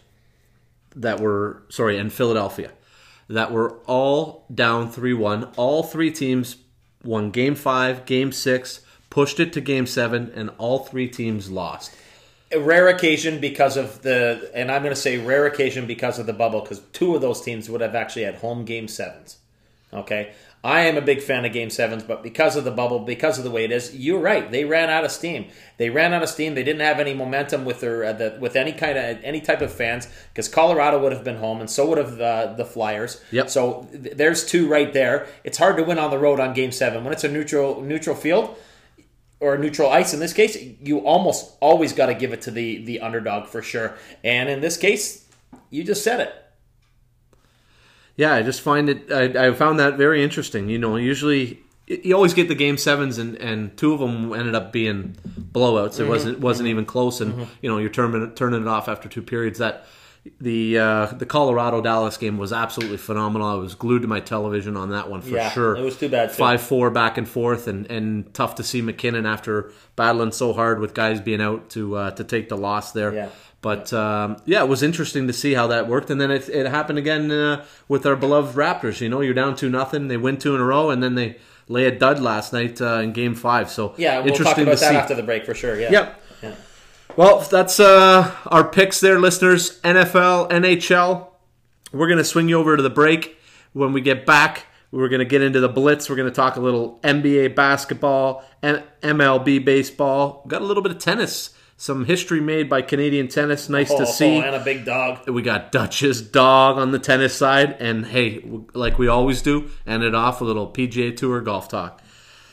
[0.96, 2.72] that were sorry, and Philadelphia
[3.30, 5.54] that were all down 3-1.
[5.56, 6.58] All three teams
[7.02, 11.96] won game 5, game 6, pushed it to game 7 and all three teams lost.
[12.52, 16.26] A rare occasion because of the, and I'm going to say rare occasion because of
[16.26, 19.38] the bubble, because two of those teams would have actually had home game sevens.
[19.94, 20.34] Okay,
[20.64, 23.46] I am a big fan of game sevens, but because of the bubble, because of
[23.46, 24.52] the way it is, you're right.
[24.52, 25.48] They ran out of steam.
[25.78, 26.56] They ran out of steam.
[26.56, 29.62] They didn't have any momentum with their uh, the, with any kind of any type
[29.62, 33.24] of fans because Colorado would have been home, and so would have the the Flyers.
[33.32, 33.50] Yep.
[33.50, 35.28] So th- there's two right there.
[35.46, 38.16] It's hard to win on the road on game seven when it's a neutral neutral
[38.16, 38.58] field
[39.40, 42.84] or neutral ice in this case, you almost always got to give it to the
[42.84, 43.96] the underdog for sure.
[44.24, 45.28] And in this case,
[45.70, 46.34] you just said it.
[48.16, 49.12] Yeah, I just find it.
[49.12, 50.70] I, I found that very interesting.
[50.70, 54.56] You know, usually you always get the game sevens, and, and two of them ended
[54.56, 56.00] up being blowouts.
[56.00, 56.10] It mm-hmm.
[56.10, 56.72] wasn't wasn't mm-hmm.
[56.72, 57.44] even close, and mm-hmm.
[57.62, 59.60] you know you're turning turning it off after two periods.
[59.60, 59.86] That
[60.40, 63.48] the uh, the Colorado Dallas game was absolutely phenomenal.
[63.48, 65.76] I was glued to my television on that one for Yeah, sure.
[65.76, 66.32] it was too bad.
[66.32, 70.80] Five four back and forth, and, and tough to see MacKinnon after battling so hard
[70.80, 73.14] with guys being out to uh, to take the loss there.
[73.14, 73.30] Yeah.
[73.62, 76.68] But um, yeah, it was interesting to see how that worked, and then it, it
[76.68, 79.02] happened again uh, with our beloved Raptors.
[79.02, 81.38] You know, you're down two nothing, they win two in a row, and then they
[81.68, 83.70] lay a dud last night uh, in Game Five.
[83.72, 84.96] So Yeah, we'll talk about to that see.
[84.96, 85.78] after the break for sure.
[85.80, 85.92] Yeah.
[85.92, 86.22] Yep.
[87.16, 89.80] Well, that's uh, our picks there, listeners.
[89.82, 91.28] NFL, NHL.
[91.92, 93.38] We're going to swing you over to the break.
[93.74, 96.10] When we get back, we're going to get into the blitz.
[96.10, 100.44] We're going to talk a little NBA basketball, M- MLB baseball.
[100.48, 101.54] Got a little bit of tennis.
[101.80, 103.70] Some history made by Canadian tennis.
[103.70, 104.38] Nice Oh, to see.
[104.38, 105.28] and a big dog.
[105.30, 108.44] We got Dutch's dog on the tennis side, and hey,
[108.74, 112.02] like we always do, end it off with a little PGA Tour golf talk.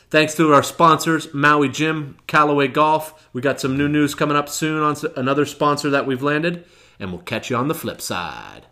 [0.09, 3.27] Thanks to our sponsors, Maui Gym, Callaway Golf.
[3.33, 6.63] We got some new news coming up soon on another sponsor that we've landed,
[6.99, 8.67] and we'll catch you on the flip side.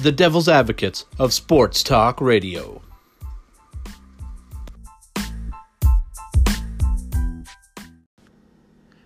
[0.00, 2.82] The Devil's Advocates of Sports Talk Radio.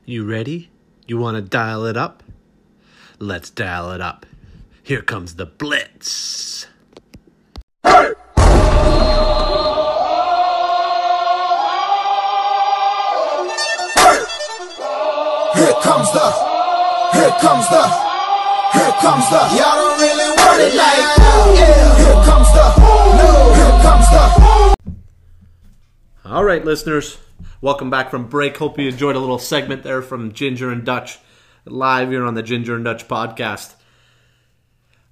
[0.04, 0.70] You ready?
[1.06, 2.22] You want to dial it up?
[3.18, 4.24] Let's dial it up.
[4.88, 6.64] Here comes the Blitz.
[7.84, 8.14] Here
[15.82, 16.32] comes the,
[17.12, 17.84] here comes the,
[18.72, 19.40] here comes the.
[19.52, 21.52] Y'all don't really want it like that.
[21.54, 21.96] Yeah.
[21.98, 22.66] Here comes the,
[23.18, 23.28] no.
[23.52, 24.08] Here comes
[26.24, 26.30] the.
[26.30, 27.18] All right, listeners,
[27.60, 28.56] welcome back from break.
[28.56, 31.18] Hope you enjoyed a little segment there from Ginger and Dutch
[31.66, 33.74] live here on the Ginger and Dutch podcast.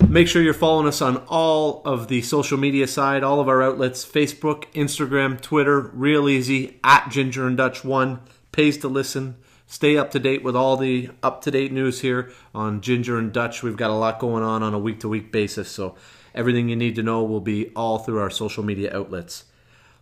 [0.00, 3.62] Make sure you're following us on all of the social media side, all of our
[3.62, 8.20] outlets Facebook, Instagram, Twitter, real easy at Ginger and Dutch One.
[8.52, 9.36] Pays to listen.
[9.66, 13.32] Stay up to date with all the up to date news here on Ginger and
[13.32, 13.62] Dutch.
[13.62, 15.96] We've got a lot going on on a week to week basis, so
[16.34, 19.44] everything you need to know will be all through our social media outlets.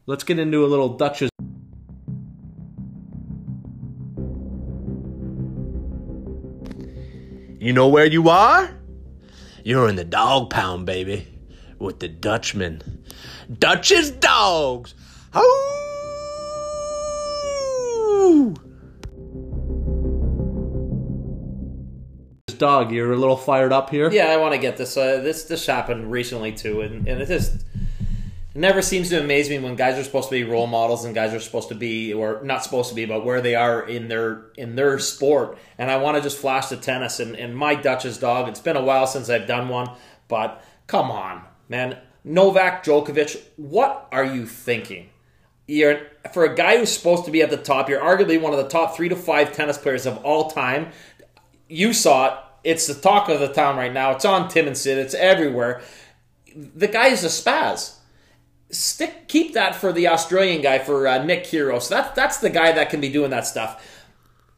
[0.06, 1.30] Let's get into a little Dutch's.
[7.58, 8.83] You know where you are?
[9.64, 11.26] You're in the dog pound, baby,
[11.78, 13.02] with the Dutchman.
[13.58, 14.94] Dutch's dogs.
[15.32, 15.74] Hoo!
[22.58, 24.10] Dog, you're a little fired up here.
[24.12, 24.98] Yeah, I want to get this.
[24.98, 27.64] Uh, this this happened recently too, and, and it just
[28.54, 31.12] it never seems to amaze me when guys are supposed to be role models and
[31.12, 34.06] guys are supposed to be or not supposed to be, but where they are in
[34.06, 35.58] their in their sport.
[35.76, 38.48] And I want to just flash the tennis and, and my Dutch's dog.
[38.48, 39.90] It's been a while since I've done one,
[40.28, 41.98] but come on, man.
[42.22, 45.10] Novak Djokovic, what are you thinking?
[45.66, 47.88] You're for a guy who's supposed to be at the top.
[47.88, 50.92] You're arguably one of the top three to five tennis players of all time.
[51.68, 52.38] You saw it.
[52.62, 54.12] It's the talk of the town right now.
[54.12, 54.96] It's on Tim and Sid.
[54.96, 55.82] It's everywhere.
[56.54, 57.96] The guy is a spaz.
[58.70, 61.88] Stick, keep that for the Australian guy for uh, Nick Kyrgios.
[61.88, 63.82] That's that's the guy that can be doing that stuff.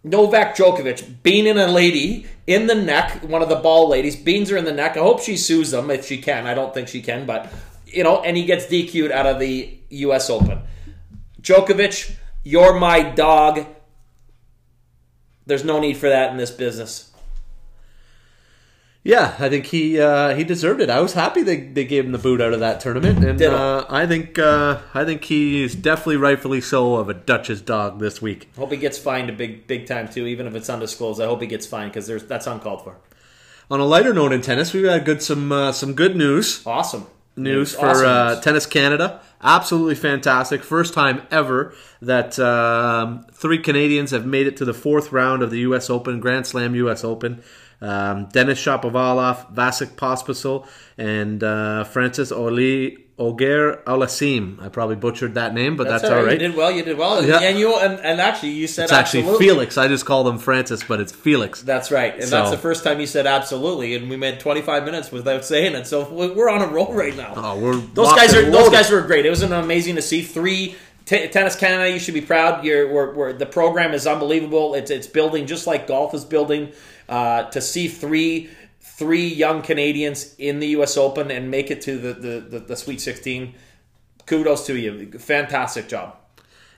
[0.04, 4.56] Novak Djokovic beaning a lady in the neck, one of the ball ladies, beans her
[4.56, 4.96] in the neck.
[4.96, 6.46] I hope she sues them if she can.
[6.46, 7.52] I don't think she can, but
[7.86, 10.30] you know, and he gets DQ'd out of the U.S.
[10.30, 10.62] Open.
[11.40, 12.14] Djokovic,
[12.44, 13.66] you're my dog.
[15.46, 17.12] There's no need for that in this business.
[19.06, 20.90] Yeah, I think he uh, he deserved it.
[20.90, 23.86] I was happy they, they gave him the boot out of that tournament, and uh,
[23.88, 28.20] I think uh, I think he is definitely rightfully so of a Dutch's dog this
[28.20, 28.50] week.
[28.56, 31.20] Hope he gets fined a big big time too, even if it's undisclosed.
[31.20, 32.96] I hope he gets fined because that's uncalled for.
[33.70, 37.06] On a lighter note in tennis, we've got good some uh, some good news Awesome
[37.36, 38.40] news for Awesome uh, news.
[38.40, 39.20] Tennis Canada.
[39.40, 40.64] Absolutely fantastic.
[40.64, 45.50] First time ever that um, three Canadians have made it to the fourth round of
[45.50, 45.90] the U.S.
[45.90, 47.04] Open, Grand Slam U.S.
[47.04, 47.42] Open.
[47.80, 54.62] Um, Denis Shapovalov, Vasek Pospisil, and uh, Francis Oli Ogier Alasim.
[54.62, 56.32] I probably butchered that name, but that's, all right.
[56.32, 56.70] You did well.
[56.70, 57.24] You did well.
[57.24, 57.40] Yeah.
[57.40, 59.46] And you and, and actually you said It's actually absolutely.
[59.46, 59.78] Felix.
[59.78, 61.62] I just call him Francis, but it's Felix.
[61.62, 64.84] That's right, and So- that's the first time you said absolutely, and we made 25
[64.84, 65.86] minutes without saying it.
[65.86, 67.32] So we- we're on a roll right now.
[67.36, 69.24] Oh, we're those guys are those guys were great.
[69.24, 70.76] It was an amazing to see three.
[71.06, 72.64] T- Tennis Canada, you should be proud.
[72.64, 74.74] You're, we're, we're, the program is unbelievable.
[74.74, 76.72] It's it's building just like golf is building.
[77.08, 80.96] Uh, to see three three young Canadians in the U.S.
[80.96, 83.54] Open and make it to the the, the, the Sweet 16,
[84.24, 85.10] kudos to you.
[85.18, 86.16] Fantastic job.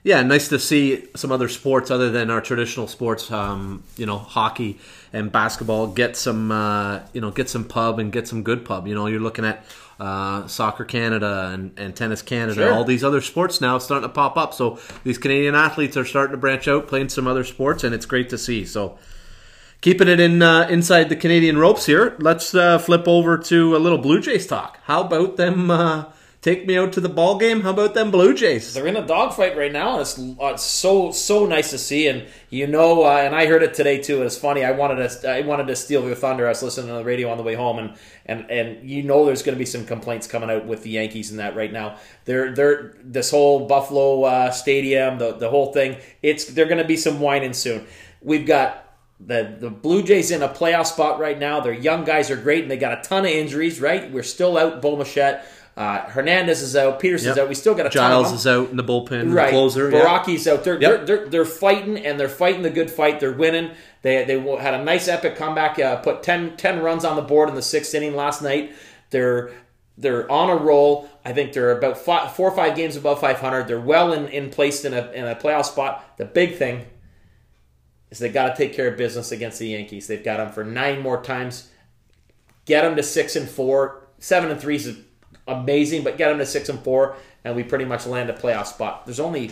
[0.01, 3.29] Yeah, nice to see some other sports other than our traditional sports.
[3.31, 4.79] Um, you know, hockey
[5.11, 6.51] and basketball get some.
[6.51, 8.87] Uh, you know, get some pub and get some good pub.
[8.87, 9.65] You know, you're looking at
[9.99, 12.53] uh, soccer Canada and, and tennis Canada.
[12.53, 12.73] Sure.
[12.73, 14.53] All these other sports now starting to pop up.
[14.53, 18.05] So these Canadian athletes are starting to branch out, playing some other sports, and it's
[18.05, 18.65] great to see.
[18.65, 18.97] So.
[19.81, 22.17] Keeping it in uh, inside the Canadian ropes here.
[22.19, 24.77] Let's uh, flip over to a little Blue Jays talk.
[24.83, 25.71] How about them?
[25.71, 26.05] Uh,
[26.41, 27.61] take me out to the ball game.
[27.61, 28.73] How about them Blue Jays?
[28.73, 32.07] they're in a dogfight right now, it's, uh, it's so so nice to see.
[32.07, 34.21] And you know, uh, and I heard it today too.
[34.23, 34.63] It's funny.
[34.63, 36.45] I wanted to I wanted to steal your thunder.
[36.45, 37.93] I was listening to the radio on the way home, and
[38.25, 41.31] and and you know, there's going to be some complaints coming out with the Yankees
[41.31, 41.97] and that right now.
[42.25, 45.97] They're they're this whole Buffalo uh, Stadium, the the whole thing.
[46.21, 47.85] It's they're going to be some whining soon.
[48.21, 48.87] We've got.
[49.19, 51.59] The, the Blue Jays in a playoff spot right now.
[51.59, 53.81] Their young guys are great, and they got a ton of injuries.
[53.81, 54.81] Right, we're still out.
[54.81, 56.99] Bo Bichette, uh, Hernandez is out.
[57.01, 57.43] Peterson's Yep.
[57.43, 57.49] out.
[57.49, 59.33] We still got a ton of Giles is out in the bullpen.
[59.33, 59.91] Right, Closer.
[59.91, 59.99] yeah.
[60.05, 60.79] Baraki's out there.
[60.81, 61.05] Yep.
[61.05, 63.19] They're, they're they're fighting and they're fighting the good fight.
[63.19, 63.71] They're winning.
[64.03, 65.77] They they had a nice epic comeback.
[65.79, 68.71] Uh, put 10, 10 runs on the board in the sixth inning last night.
[69.09, 69.51] They're
[69.97, 71.09] they're on a roll.
[71.25, 73.67] I think they're about five, four or five games above five hundred.
[73.67, 76.17] They're well in, in placed in a in a playoff spot.
[76.17, 76.85] The big thing
[78.11, 80.07] is they got to take care of business against the Yankees.
[80.07, 81.69] They've got them for nine more times.
[82.65, 84.07] Get them to six and four.
[84.19, 84.99] Seven and three is
[85.47, 88.67] amazing, but get them to six and four, and we pretty much land a playoff
[88.67, 89.05] spot.
[89.05, 89.51] There's only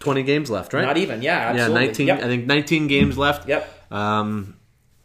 [0.00, 0.84] Twenty games left, right?
[0.84, 2.08] not even, yeah, yeah, nineteen.
[2.08, 2.18] Yep.
[2.18, 3.48] I think nineteen games left.
[3.48, 3.92] Yep.
[3.92, 4.56] Um,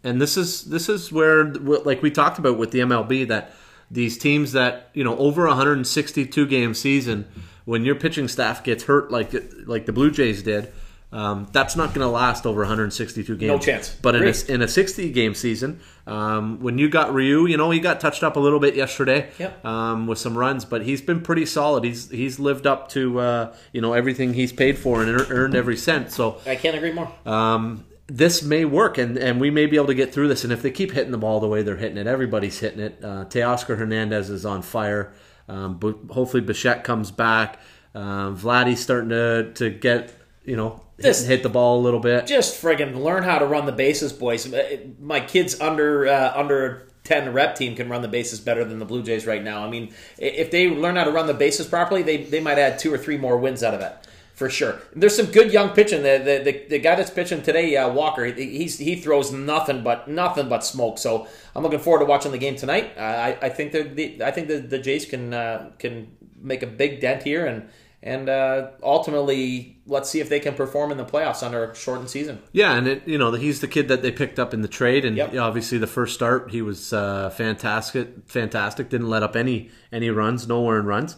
[0.04, 3.54] and this is this is where, like we talked about with the MLB, that
[3.92, 7.28] these teams that you know over a 162 game season,
[7.66, 9.32] when your pitching staff gets hurt like
[9.66, 10.72] like the Blue Jays did.
[11.12, 13.48] Um, that's not going to last over 162 games.
[13.48, 13.96] No chance.
[14.00, 17.72] But in a, in a 60 game season, um, when you got Ryu, you know
[17.72, 19.66] he got touched up a little bit yesterday Yep.
[19.66, 21.84] um, with some runs, but he's been pretty solid.
[21.84, 25.78] He's he's lived up to uh, you know everything he's paid for and earned every
[25.78, 26.12] cent.
[26.12, 27.12] So I can't agree more.
[27.26, 30.44] um, this may work, and, and we may be able to get through this.
[30.44, 33.00] And if they keep hitting the ball the way they're hitting it, everybody's hitting it.
[33.04, 35.14] Uh, Teoscar Hernandez is on fire.
[35.48, 37.60] Um, but hopefully, Bichette comes back.
[37.96, 40.12] Um, Vladdy's starting to, to get,
[40.44, 42.28] you know, hit, This- hit the ball a little bit.
[42.28, 44.52] Just friggin' learn how to run the bases, boys.
[44.54, 46.86] Uh, My kids under uh, under.
[47.06, 49.66] 10 rep team can run the bases better than the Blue Jays right now.
[49.66, 52.78] I mean, if they learn how to run the bases properly, they, they might add
[52.78, 54.06] two or three more wins out of that.
[54.36, 54.80] For sure.
[54.96, 56.04] There's some good young pitching.
[56.04, 59.82] The the, the, the guy that's pitching today, uh, Walker, he, he's, he throws nothing
[59.82, 61.00] but nothing but smoke.
[61.00, 62.94] So I'm looking forward to watching the game tonight.
[62.96, 66.62] Uh, I, I think that the I think the, the Jays can uh, can make
[66.62, 67.70] a big dent here and
[68.02, 72.10] and uh, ultimately let's see if they can perform in the playoffs under a shortened
[72.10, 72.42] season.
[72.52, 75.06] Yeah, and it, you know he's the kid that they picked up in the trade,
[75.06, 75.36] and Yep.
[75.36, 78.10] obviously the first start he was uh, fantastic.
[78.28, 81.18] Fantastic, didn't let up any any runs, nowhere in runs.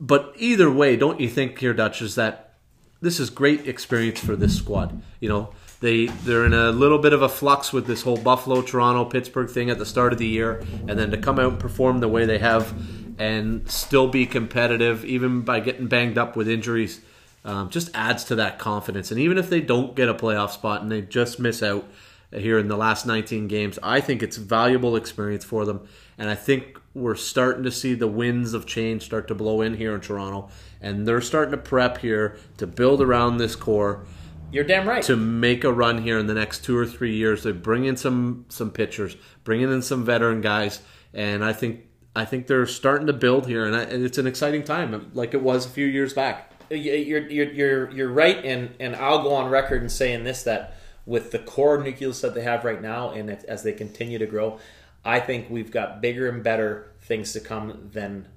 [0.00, 2.54] But either way, don't you think here, Dutch, is that
[3.00, 5.02] this is great experience for this squad?
[5.20, 8.62] You know, they they're in a little bit of a flux with this whole Buffalo,
[8.62, 11.60] Toronto, Pittsburgh thing at the start of the year, and then to come out and
[11.60, 12.74] perform the way they have
[13.18, 17.00] and still be competitive, even by getting banged up with injuries,
[17.44, 19.10] um, just adds to that confidence.
[19.10, 21.84] And even if they don't get a playoff spot and they just miss out
[22.30, 25.88] here in the last 19 games, I think it's valuable experience for them.
[26.16, 29.74] And I think we're starting to see the winds of change start to blow in
[29.74, 34.04] here in Toronto, and they're starting to prep here to build around this core
[34.50, 35.02] You're damn right.
[35.04, 37.42] to make a run here in the next two or three years.
[37.42, 40.80] They bring in some some pitchers, bringing in some veteran guys,
[41.12, 41.84] and I think
[42.16, 45.34] I think they're starting to build here, and, I, and it's an exciting time, like
[45.34, 46.52] it was a few years back.
[46.70, 50.76] you're you're you're you're right, and and I'll go on record in saying this that
[51.04, 54.26] with the core nucleus that they have right now, and if, as they continue to
[54.26, 54.58] grow,
[55.04, 58.28] I think we've got bigger and better things to come than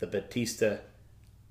[0.00, 0.80] the Bautista,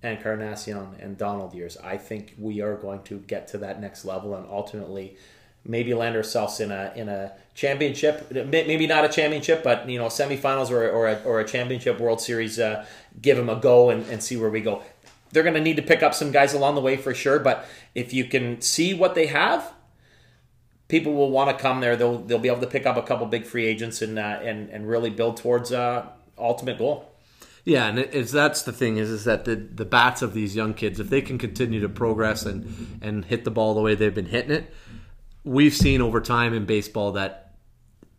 [0.04, 1.78] Encarnacion, and Donald years.
[1.78, 5.18] I think we are going to get to that next level, and ultimately.
[5.66, 10.06] Maybe land ourselves in a in a championship, maybe not a championship, but you know
[10.06, 12.58] semifinals or or a, or a championship World Series.
[12.58, 12.86] Uh,
[13.22, 14.82] give them a go and, and see where we go
[15.32, 17.40] they're going to need to pick up some guys along the way for sure.
[17.40, 19.74] But if you can see what they have,
[20.88, 21.96] people will want to come there.
[21.96, 24.70] They'll they'll be able to pick up a couple big free agents and uh, and
[24.70, 26.08] and really build towards uh,
[26.38, 27.09] ultimate goal.
[27.65, 30.74] Yeah, and it's that's the thing is is that the the bats of these young
[30.74, 34.13] kids, if they can continue to progress and and hit the ball the way they've
[34.13, 34.74] been hitting it,
[35.43, 37.50] we've seen over time in baseball that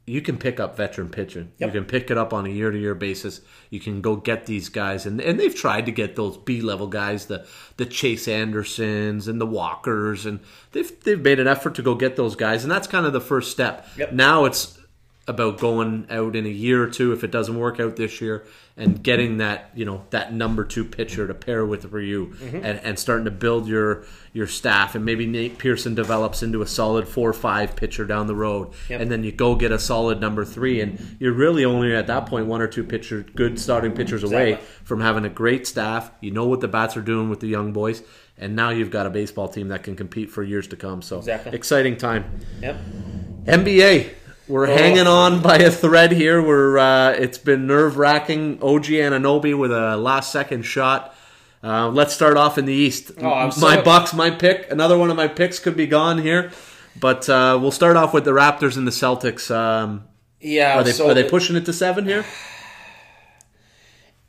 [0.07, 1.53] you can pick up veteran pitching.
[1.59, 1.69] Yep.
[1.69, 3.41] You can pick it up on a year to year basis.
[3.71, 6.89] You can go get these guys, and and they've tried to get those B level
[6.89, 10.41] guys, the the Chase Andersons and the Walkers, and
[10.73, 13.21] they've they've made an effort to go get those guys, and that's kind of the
[13.21, 13.87] first step.
[13.97, 14.13] Yep.
[14.13, 14.79] Now it's
[15.29, 18.45] about going out in a year or two if it doesn't work out this year
[18.81, 22.57] and getting that you know that number two pitcher to pair with for you Mm-hmm.
[22.65, 26.67] and, and starting to build your your staff and maybe Nate Pearson develops into a
[26.67, 29.01] solid four or five pitcher down the road Yep.
[29.03, 32.27] and then you go get a solid number three and you're really only at that
[32.27, 34.69] point one or two pitcher good starting pitchers away Exactly.
[34.85, 37.73] from having a great staff you know what the bats are doing with the young
[37.73, 38.03] boys
[38.39, 41.19] and now you've got a baseball team that can compete for years to come so
[41.19, 41.53] Exactly.
[41.55, 42.25] exciting time
[42.63, 42.77] Yep.
[43.45, 44.15] NBA.
[44.51, 46.43] We're hanging on by a thread here.
[46.43, 48.59] We're uh, it's been nerve wracking.
[48.61, 51.15] OG Anunoby with a last second shot.
[51.63, 53.13] Uh, let's start off in the East.
[53.23, 54.69] Oh, so- my Bucks, my pick.
[54.69, 56.51] Another one of my picks could be gone here,
[56.99, 59.55] but uh, we'll start off with the Raptors and the Celtics.
[59.55, 60.03] Um,
[60.41, 60.81] Yeah.
[60.81, 62.25] are they so are they pushing it to seven here?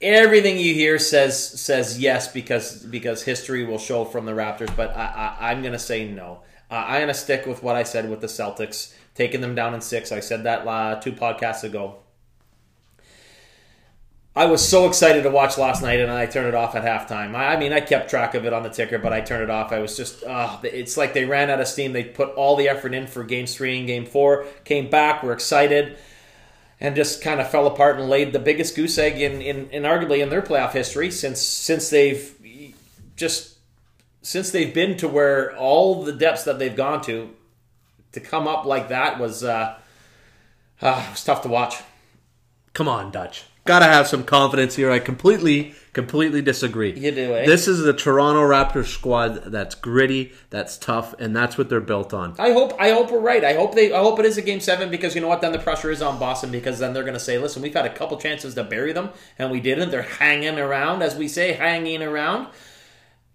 [0.03, 4.95] everything you hear says says yes because because history will show from the Raptors, but
[4.95, 6.43] I, I, I'm going to say no.
[6.69, 9.73] Uh, I'm going to stick with what I said with the Celtics, taking them down
[9.73, 10.11] in six.
[10.11, 11.97] I said that uh, two podcasts ago.
[14.33, 17.35] I was so excited to watch last night, and I turned it off at halftime.
[17.35, 19.49] I, I mean, I kept track of it on the ticker, but I turned it
[19.49, 19.73] off.
[19.73, 21.91] I was just, uh, it's like they ran out of steam.
[21.91, 25.33] They put all the effort in for games three and game four, came back, were
[25.33, 25.97] excited
[26.81, 29.83] and just kind of fell apart and laid the biggest goose egg in, in, in
[29.83, 32.35] arguably in their playoff history since since they've
[33.15, 33.59] just
[34.23, 37.29] since they've been to where all the depths that they've gone to
[38.13, 39.77] to come up like that was uh,
[40.81, 41.81] uh was tough to watch.
[42.73, 43.43] Come on, Dutch.
[43.63, 44.89] Gotta have some confidence here.
[44.89, 46.97] I completely, completely disagree.
[46.97, 47.45] You do, eh?
[47.45, 52.11] This is the Toronto Raptors squad that's gritty, that's tough, and that's what they're built
[52.11, 52.33] on.
[52.39, 53.45] I hope I hope we're right.
[53.45, 55.41] I hope they I hope it is a game seven because you know what?
[55.41, 57.85] Then the pressure is on Boston because then they're going to say, "Listen, we've had
[57.85, 59.91] a couple chances to bury them and we didn't.
[59.91, 62.47] They're hanging around, as we say, hanging around."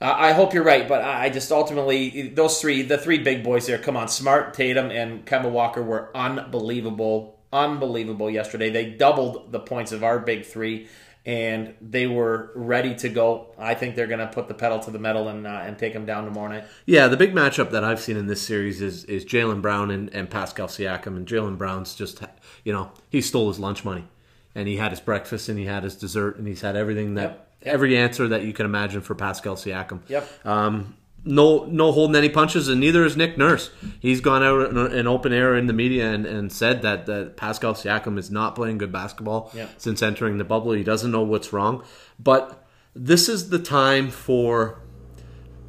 [0.00, 3.66] I hope you're right, but I I just ultimately those three, the three big boys
[3.66, 3.78] there.
[3.78, 8.68] Come on, Smart, Tatum, and Kemba Walker were unbelievable, unbelievable yesterday.
[8.70, 10.88] They doubled the points of our big three,
[11.24, 13.54] and they were ready to go.
[13.58, 15.94] I think they're going to put the pedal to the metal and uh, and take
[15.94, 16.64] them down tomorrow night.
[16.84, 20.12] Yeah, the big matchup that I've seen in this series is is Jaylen Brown and,
[20.14, 21.16] and Pascal Siakam.
[21.16, 22.22] And Jaylen Brown's just,
[22.64, 24.04] you know, he stole his lunch money,
[24.54, 27.30] and he had his breakfast, and he had his dessert, and he's had everything that
[27.30, 27.45] Yep.
[27.66, 30.00] Every answer that you can imagine for Pascal Siakam.
[30.08, 30.46] Yep.
[30.46, 33.70] Um, no, no holding any punches, and neither is Nick Nurse.
[33.98, 37.36] He's gone out in, in open air in the media and, and said that, that
[37.36, 39.70] Pascal Siakam is not playing good basketball Yep.
[39.78, 40.72] since entering the bubble.
[40.72, 41.82] He doesn't know what's wrong,
[42.18, 44.80] but this is the time for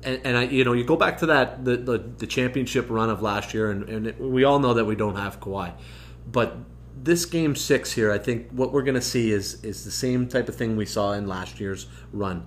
[0.03, 3.09] and, and I, you know, you go back to that the, the, the championship run
[3.09, 5.73] of last year, and, and it, we all know that we don't have Kawhi,
[6.31, 6.55] but
[7.03, 10.27] this game six here, I think what we're going to see is is the same
[10.27, 12.45] type of thing we saw in last year's run.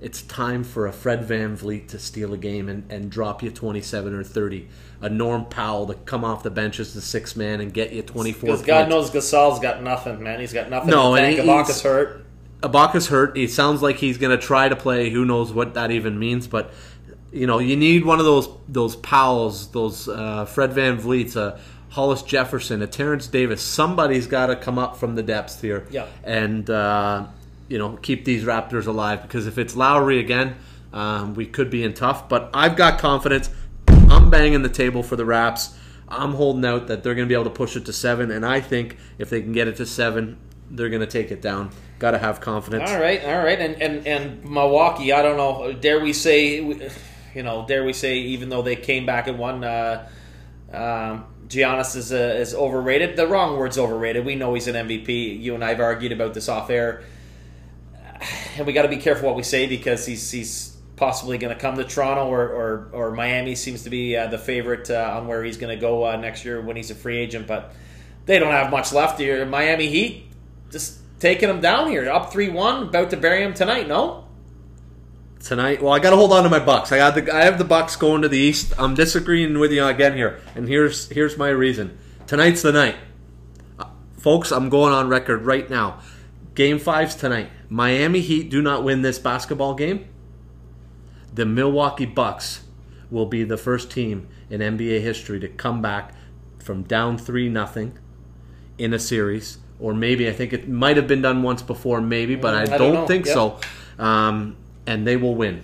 [0.00, 4.14] It's time for a Fred VanVleet to steal a game and, and drop you 27
[4.14, 4.68] or 30.
[5.00, 8.02] A Norm Powell to come off the bench as the sixth man and get you
[8.02, 8.62] 24 Because.
[8.62, 10.38] God knows Gasol's got nothing, man.
[10.38, 10.90] He's got nothing.
[10.90, 12.24] No, to and he- Ibaka's hurt.
[12.60, 13.36] Ibaka's hurt.
[13.36, 15.10] It sounds like he's going to try to play.
[15.10, 16.46] Who knows what that even means?
[16.46, 16.72] But
[17.32, 21.60] you know, you need one of those those Powells, those uh, Fred VanVleet's, a
[21.90, 23.62] Hollis Jefferson, a Terence Davis.
[23.62, 26.06] Somebody's got to come up from the depths here, Yeah.
[26.22, 27.26] and uh,
[27.68, 30.56] you know, keep these Raptors alive because if it's Lowry again,
[30.92, 32.28] um, we could be in tough.
[32.28, 33.50] But I've got confidence.
[33.88, 35.76] I'm banging the table for the Raps.
[36.08, 38.44] I'm holding out that they're going to be able to push it to seven, and
[38.46, 40.38] I think if they can get it to seven,
[40.70, 41.70] they're going to take it down.
[41.98, 42.90] Got to have confidence.
[42.90, 45.12] All right, all right, and and and Milwaukee.
[45.12, 45.72] I don't know.
[45.74, 46.62] Dare we say,
[47.34, 50.08] you know, dare we say, even though they came back and won, uh,
[50.72, 53.16] um, Giannis is uh, is overrated.
[53.16, 54.24] The wrong word's overrated.
[54.24, 55.40] We know he's an MVP.
[55.40, 57.02] You and I have argued about this off air,
[58.56, 61.58] and we got to be careful what we say because he's he's possibly going to
[61.58, 65.26] come to Toronto or or, or Miami seems to be uh, the favorite uh, on
[65.26, 67.46] where he's going to go uh, next year when he's a free agent.
[67.46, 67.72] But
[68.26, 69.44] they don't have much left here.
[69.46, 70.26] Miami Heat
[70.70, 73.88] just taking them down here, up three one, about to bury him tonight.
[73.88, 74.27] No.
[75.40, 75.82] Tonight.
[75.82, 76.92] Well, I got to hold on to my Bucks.
[76.92, 78.72] I got the I have the Bucks going to the East.
[78.78, 81.96] I'm disagreeing with you again here, and here's here's my reason.
[82.26, 82.96] Tonight's the night,
[83.78, 83.86] Uh,
[84.18, 84.50] folks.
[84.50, 86.00] I'm going on record right now.
[86.54, 87.50] Game five's tonight.
[87.68, 90.06] Miami Heat do not win this basketball game.
[91.34, 92.62] The Milwaukee Bucks
[93.10, 96.12] will be the first team in NBA history to come back
[96.58, 97.96] from down three nothing
[98.76, 102.34] in a series, or maybe I think it might have been done once before, maybe,
[102.36, 103.34] but I, Mm, I don't, don't think Yep.
[103.34, 103.58] so.
[103.98, 104.56] Um,
[104.88, 105.62] and they will win,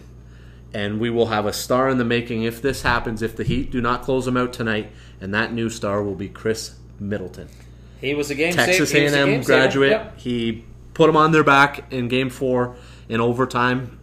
[0.72, 3.22] and we will have a star in the making if this happens.
[3.22, 6.29] If the Heat do not close them out tonight, and that new star will be
[6.29, 7.49] Khris Middleton,
[8.01, 8.99] He was a game Texas saver.
[9.01, 9.91] He was a A&M game graduate.
[9.91, 10.18] Yep.
[10.18, 12.77] He put them on their back in Game Four
[13.09, 13.99] in overtime,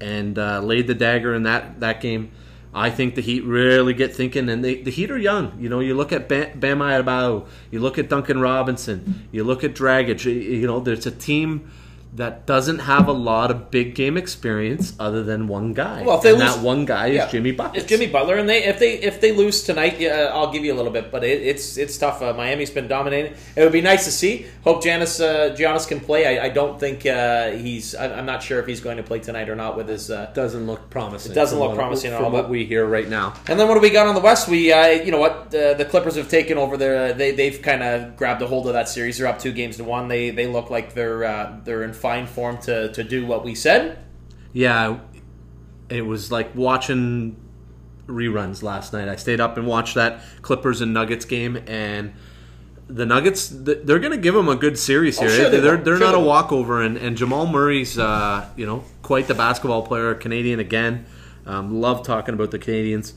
[0.00, 2.30] and uh, laid the dagger in that that game.
[2.74, 5.52] I think the Heat really get thinking, and they, the Heat are young.
[5.60, 9.62] You know, you look at Bam, Bam Adebayo, you look at Duncan Robinson, you look
[9.62, 10.24] at Dragic.
[10.24, 11.70] You- You know, there's a team
[12.14, 16.02] that doesn't have a lot of big game experience other than one guy.
[16.02, 17.28] Well, if they and lose- that one guy is Yeah.
[17.30, 17.78] Jimmy Butler.
[17.80, 20.74] It's Jimmy Butler, and they if they if they lose tonight, yeah, I'll give you
[20.74, 22.20] a little bit, but it, it's it's tough.
[22.20, 23.32] Uh, Miami's been dominating.
[23.56, 24.46] It would be nice to see.
[24.64, 26.38] Hope Giannis uh, Giannis can play.
[26.38, 27.94] I, I don't think uh, he's.
[27.94, 30.10] I, I'm not sure if he's going to play tonight or not with his.
[30.10, 31.32] Uh, doesn't look promising.
[31.32, 33.34] It doesn't from look what- promising at from all, what we hear right now.
[33.48, 34.48] And then what do we got on the West?
[34.48, 37.14] We, uh, you know what, uh, the Clippers have taken over their.
[37.14, 39.16] They they've kind of grabbed a hold of that series.
[39.16, 40.08] They're up two games to one.
[40.08, 43.54] They they look like they're uh, they're in fine form to to do what we
[43.54, 43.98] said.
[44.52, 44.98] Yeah,
[45.88, 47.36] it was like watching
[48.06, 49.08] reruns last night.
[49.08, 52.12] I stayed up and watched that Clippers and Nuggets game, and
[52.88, 55.30] the Nuggets they're going to give them a good series Oh, here.
[55.30, 58.66] sure they they're they're Sure not they a walkover, and, and Jamal Murray's uh, you
[58.66, 61.06] know quite the basketball player, Canadian again.
[61.46, 63.14] Um, love talking about the Canadians,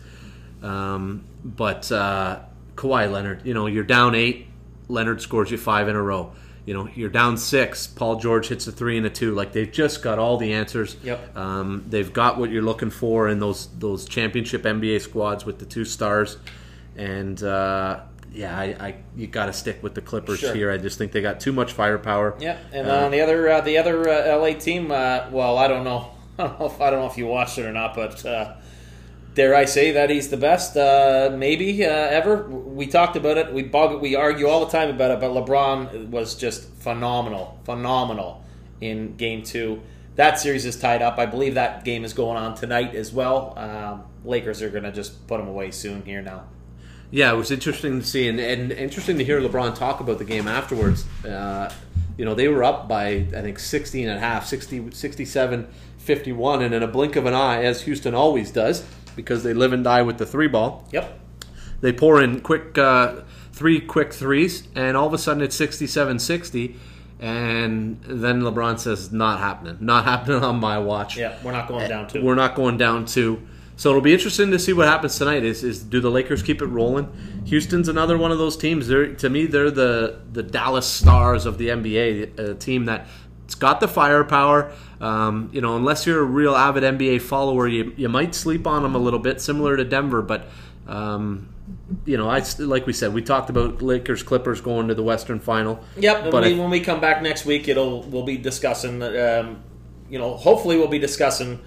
[0.63, 2.39] um, but uh,
[2.75, 4.47] Kawhi Leonard, you know you're down eight,
[4.87, 6.31] Leonard scores you five in a row.
[6.65, 7.85] You know you're down six.
[7.85, 9.35] Paul George hits a three and a two.
[9.35, 10.97] Like they've just got all the answers.
[11.03, 11.37] Yep.
[11.37, 15.65] Um, they've got what you're looking for in those those championship NBA squads with the
[15.65, 16.37] two stars,
[16.97, 17.99] and uh,
[18.33, 20.55] yeah, I, I you got to stick with the Clippers Sure.
[20.55, 20.71] here.
[20.71, 22.35] I just think they got too much firepower.
[22.39, 25.67] Yeah, and Uh, on the other uh, the other uh, LA team, uh, well, I
[25.67, 27.93] don't know, I don't know if I don't know if you watched it or not,
[27.95, 28.55] but uh,
[29.35, 32.47] dare I say that he's the best, uh, maybe uh, ever.
[32.47, 33.53] We talked about it.
[33.53, 38.43] We bog, we argue all the time about it, but LeBron was just phenomenal, phenomenal
[38.81, 39.81] in Game Two.
[40.15, 41.19] That series is tied up.
[41.19, 43.53] I believe that game is going on tonight as well.
[43.57, 46.45] Um, Lakers are going to just put him away soon here now.
[47.11, 50.25] Yeah, it was interesting to see, and, and interesting to hear LeBron talk about the
[50.25, 51.05] game afterwards.
[51.25, 51.71] Uh,
[52.17, 55.67] you know, they were up by, I think, 16 and a half, 60, 67,
[55.97, 58.85] 51, and in a blink of an eye, as Houston always does,
[59.15, 61.19] because they live and die with the three ball, Yep.
[61.81, 63.21] they pour in quick uh,
[63.53, 66.75] three quick threes, and all of a sudden it's 67 60.
[67.19, 69.77] And then LeBron says, "Not happening.
[69.79, 71.15] Not happening on my watch.
[71.17, 72.21] Yeah, we're not going down to.
[72.21, 73.41] We're not going down two.
[73.77, 75.43] So it'll be interesting to see what happens tonight.
[75.43, 77.07] Is is do the Lakers keep it rolling?
[77.45, 78.87] Houston's another one of those teams.
[78.87, 83.07] They're to me they're the the Dallas Stars of the NBA, a team that
[83.45, 84.71] it's got the firepower.
[84.99, 88.83] Um, you know, unless you're a real avid NBA follower, you you might sleep on
[88.83, 90.21] them a little bit, similar to Denver.
[90.21, 90.47] But
[90.87, 91.49] um,
[92.05, 95.39] you know, I like we said, we talked about Lakers Clippers going to the Western
[95.39, 95.83] Final.
[95.97, 99.01] Yep, But we, if- when we come back next week, it'll we'll be discussing.
[99.03, 99.63] Um,
[100.09, 101.59] you know, hopefully we'll be discussing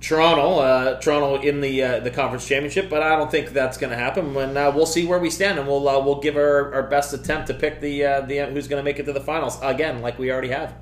[0.00, 2.88] Toronto, uh, Toronto in the uh, the conference championship.
[2.88, 4.36] But I don't think that's going to happen.
[4.36, 7.12] And uh, we'll see where we stand, and we'll uh, we'll give our, our best
[7.12, 10.00] attempt to pick the uh, the who's going to make it to the finals again,
[10.00, 10.74] like we already have.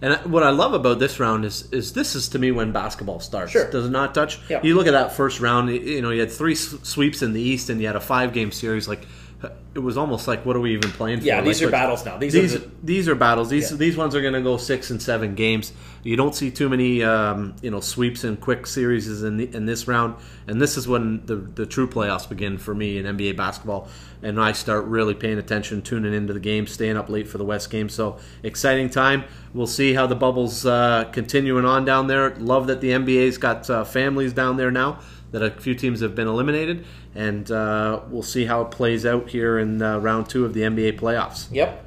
[0.00, 3.20] And what I love about this round is is this is to me when basketball
[3.20, 3.52] starts.
[3.52, 3.70] Sure.
[3.70, 4.40] Does it not touch?
[4.48, 4.60] Yeah.
[4.62, 5.70] You look at that first round.
[5.70, 8.52] You know, you had three sweeps in the East, and you had a five game
[8.52, 8.86] series.
[8.86, 9.06] Like
[9.74, 11.26] it was almost like, what are we even playing for?
[11.26, 12.16] Yeah, these Like, are battles now.
[12.18, 13.48] These, These are the, these are battles.
[13.48, 13.76] These Yeah.
[13.76, 15.72] these ones are going to go six and seven games.
[16.02, 19.66] You don't see too many um, you know sweeps and quick series in the, in
[19.66, 20.16] this round,
[20.48, 23.88] and this is when the the true playoffs begin for me in NBA basketball,
[24.22, 27.44] and I start really paying attention, tuning into the game, staying up late for the
[27.44, 27.88] West game.
[27.88, 29.22] So exciting time.
[29.54, 32.34] We'll see how the bubbles uh, continuing on down there.
[32.36, 34.98] Love that the NBA's got uh, families down there now.
[35.30, 39.28] That a few teams have been eliminated, and uh, we'll see how it plays out
[39.30, 41.46] here in uh, round two of the NBA playoffs.
[41.50, 41.84] yep.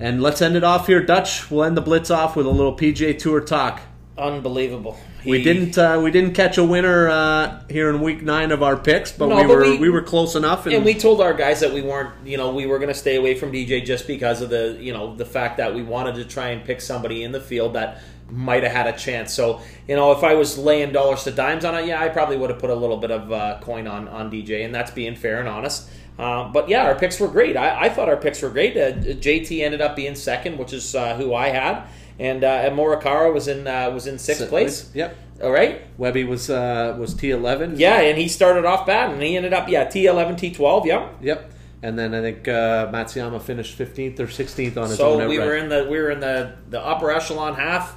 [0.00, 1.50] And let's end it off here, Dutch.
[1.50, 3.80] We'll end the blitz off with a little PJ Tour talk.
[4.18, 4.96] Unbelievable.
[5.24, 8.76] We didn't uh, we didn't catch a winner uh, here in week nine of our
[8.76, 10.66] picks, but No, we but were we- we, were close enough.
[10.66, 12.94] And, And we told our guys that we weren't, you know, we were going to
[12.94, 16.16] stay away from DJ just because of the, you know, the fact that we wanted
[16.16, 18.00] to try and pick somebody in the field that
[18.30, 19.32] might have had a chance.
[19.32, 22.36] So, you know, if I was laying dollars to dimes on it, yeah, I probably
[22.36, 25.16] would have put a little bit of uh, coin on on DJ, and that's being
[25.16, 25.88] fair and honest.
[26.18, 27.56] Uh, but yeah, our picks were great.
[27.56, 28.76] I, I thought our picks were great.
[28.76, 31.86] Uh, JT ended up being second, which is uh, who I had,
[32.18, 34.90] and uh, and Morikawa was in uh, was in sixth place.
[34.94, 35.16] Yep.
[35.42, 35.82] All right.
[35.98, 37.74] Webby was uh, was T eleven.
[37.76, 40.86] Yeah, and he started off bad, and he ended up yeah T eleven T twelve.
[40.86, 41.16] Yep.
[41.22, 41.52] Yep.
[41.82, 45.38] And then I think uh, Matsuyama finished fifteenth or sixteenth on his So own we
[45.38, 47.96] were in the we were in the the upper echelon half.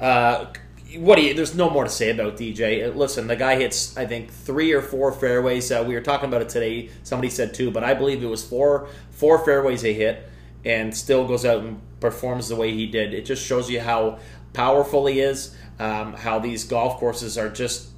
[0.00, 0.46] Uh,
[0.96, 1.34] what do you?
[1.34, 2.88] There's no more to say about DJ.
[2.88, 5.70] Uh, Listen, the guy hits I think three or four fairways.
[5.70, 6.90] Uh, we were talking about it today.
[7.02, 10.28] Somebody said two, but I believe it was four four fairways he hit,
[10.64, 13.14] and still goes out and performs the way he did.
[13.14, 14.18] It just shows you how
[14.52, 15.54] powerful he is.
[15.78, 17.90] Um, how these golf courses are just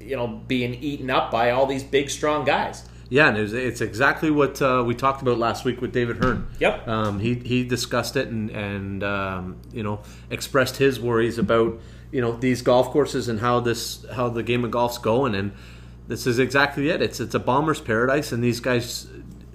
[0.00, 2.88] you know being eaten up by all these big strong guys.
[3.08, 6.18] Yeah, and it was, it's exactly what uh, we talked about last week with David
[6.18, 6.48] Hearn.
[6.58, 6.88] Yep.
[6.88, 10.00] Um, he he discussed it and and um, you know
[10.30, 11.80] expressed his worries about
[12.10, 15.52] you know these golf courses and how this how the game of golf's going and
[16.06, 17.02] this is exactly it.
[17.02, 19.06] It's it's a bomber's paradise and these guys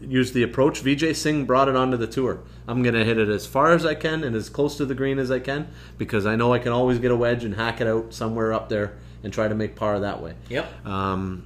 [0.01, 0.83] use the approach.
[0.83, 2.41] Vijay Singh brought it onto the tour.
[2.67, 5.19] I'm gonna hit it as far as I can and as close to the green
[5.19, 7.87] as I can because I know I can always get a wedge and hack it
[7.87, 10.35] out somewhere up there and try to make par that way.
[10.49, 10.85] Yep.
[10.85, 11.45] Um,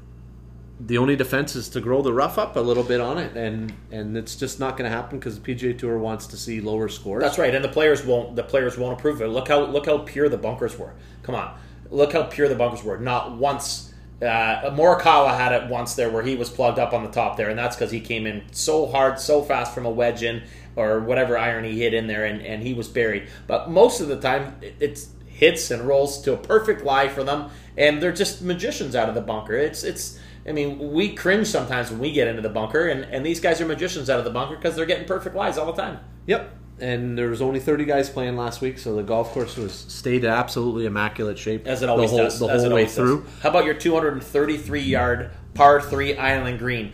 [0.80, 3.74] the only defense is to grow the rough up a little bit on it, and
[3.92, 6.90] and it's just not going to happen because the PGA Tour wants to see lower
[6.90, 7.22] scores.
[7.24, 8.36] That's right, and the players won't.
[8.36, 9.28] The players won't approve it.
[9.28, 10.94] Look how look how pure the bunkers were.
[11.22, 11.56] Come on,
[11.90, 12.98] look how pure the bunkers were.
[12.98, 13.92] Not once.
[14.22, 17.50] Uh, Morikawa had it once there where he was plugged up on the top there,
[17.50, 20.42] and that's because he came in so hard, so fast from a wedge in
[20.78, 23.28] or whatever iron he hit in there, and, and he was buried.
[23.48, 27.24] But most of the time, it, it's hits and rolls to a perfect lie for
[27.24, 29.56] them, and they're just magicians out of the bunker.
[29.56, 30.20] It's it's.
[30.48, 33.62] I mean, we cringe sometimes when we get into the bunker, and, and these guys
[33.62, 36.00] are magicians out of the bunker because they're getting perfect lies all the time.
[36.26, 36.58] Yep.
[36.80, 40.26] And there was only 30 guys playing last week, so the golf course was stayed
[40.26, 42.40] absolutely immaculate shape as it always the whole, does.
[42.40, 43.24] the whole way through.
[43.24, 43.42] Does.
[43.42, 46.92] How about your 233 yard par three island green?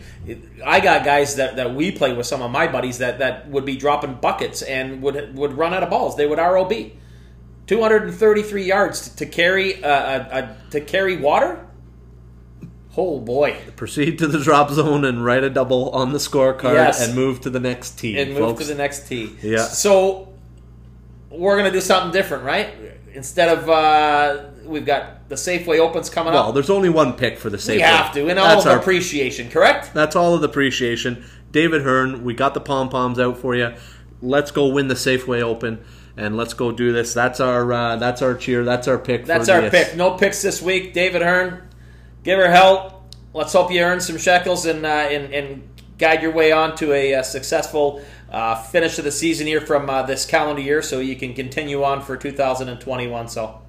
[0.64, 3.64] I got guys that, that we play with some of my buddies that, that would
[3.64, 6.16] be dropping buckets and would would run out of balls.
[6.16, 6.72] They would ROB.
[7.66, 11.64] 233 yards to, to carry uh, a, a, to carry water.
[13.00, 13.56] Oh boy!
[13.76, 17.00] Proceed to the drop zone and write a double on the scorecard Yes.
[17.00, 18.18] and move to the next tee.
[18.18, 18.66] And move folks.
[18.66, 19.34] to the next tee.
[19.40, 19.64] Yeah.
[19.64, 20.28] So
[21.30, 22.74] we're gonna do something different, right?
[23.14, 26.46] Instead of uh, we've got the Safeway Opens coming well, up.
[26.48, 27.76] Well, there's only one pick for the Safeway.
[27.76, 29.94] We have to, in all That's of our appreciation, correct?
[29.94, 31.24] That's all of the appreciation.
[31.52, 33.72] David Hearn, we got the pom poms out for you.
[34.20, 35.82] Let's go win the Safeway Open
[36.18, 37.14] and let's go do this.
[37.14, 38.62] That's our uh, that's our cheer.
[38.62, 39.24] That's our pick.
[39.24, 39.70] That's our this.
[39.70, 39.96] pick.
[39.96, 40.92] No picks this week.
[40.92, 41.62] David Hearn,
[42.24, 42.94] give her help.
[43.32, 45.68] Let's hope you earn some shekels and uh, and, and
[45.98, 49.90] guide your way on to a, uh successful uh, finish of the season here from
[49.90, 53.28] uh, this calendar year, so you can continue on for 2021.
[53.28, 53.60] So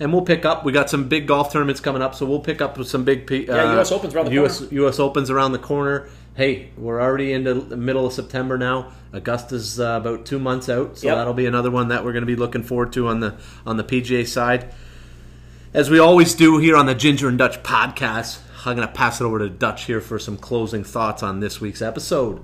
[0.00, 0.64] And we'll pick up.
[0.64, 3.30] We got some big golf tournaments coming up, so we'll pick up with some big.
[3.30, 4.86] Yeah, uh, US Open's around the US, corner.
[4.88, 6.08] US Open's around the corner.
[6.34, 8.92] Hey, we're already into the middle of September now.
[9.14, 11.16] Augusta's uh, about two months out, so Yep.
[11.16, 13.78] that'll be another one that we're going to be looking forward to on the on
[13.78, 14.72] the PGA side.
[15.74, 19.20] As we always do here on the Ginger and Dutch podcast, I'm going to pass
[19.20, 22.42] it over to Dutch here for some closing thoughts on this week's episode.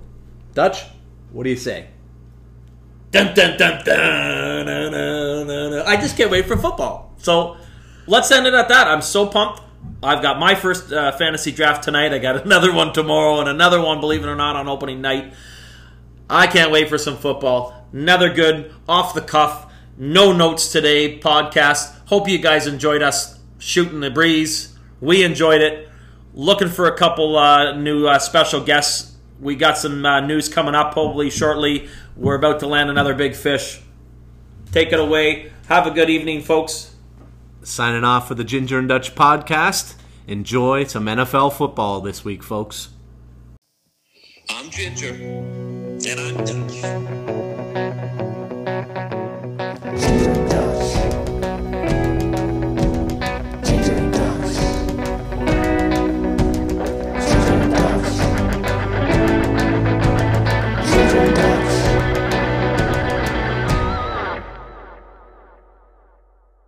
[0.54, 0.84] Dutch,
[1.30, 1.88] what do you say?
[3.10, 5.86] Dun, dun, dun, dun, dun, dun, dun.
[5.86, 7.14] I just can't wait for football.
[7.18, 7.56] So
[8.06, 8.88] let's end it at that.
[8.88, 9.62] I'm so pumped.
[10.02, 12.12] I've got my first uh, fantasy draft tonight.
[12.12, 15.32] I got another one tomorrow and another one, believe it or not, on opening night.
[16.28, 17.86] I can't wait for some football.
[17.92, 21.94] Another good, off the cuff, no notes today podcast.
[22.06, 24.76] Hope you guys enjoyed us shooting the breeze.
[25.00, 25.88] We enjoyed it.
[26.34, 29.16] Looking for a couple uh, new uh, special guests.
[29.40, 31.88] We got some uh, news coming up probably shortly.
[32.16, 33.80] We're about to land another big fish.
[34.70, 35.52] Take it away.
[35.68, 36.94] Have a good evening, folks.
[37.62, 39.94] Signing off for the Ginger and Dutch podcast.
[40.26, 42.88] Enjoy some NFL football this week, folks.
[44.48, 47.41] I'm Ginger, and I'm Dutch.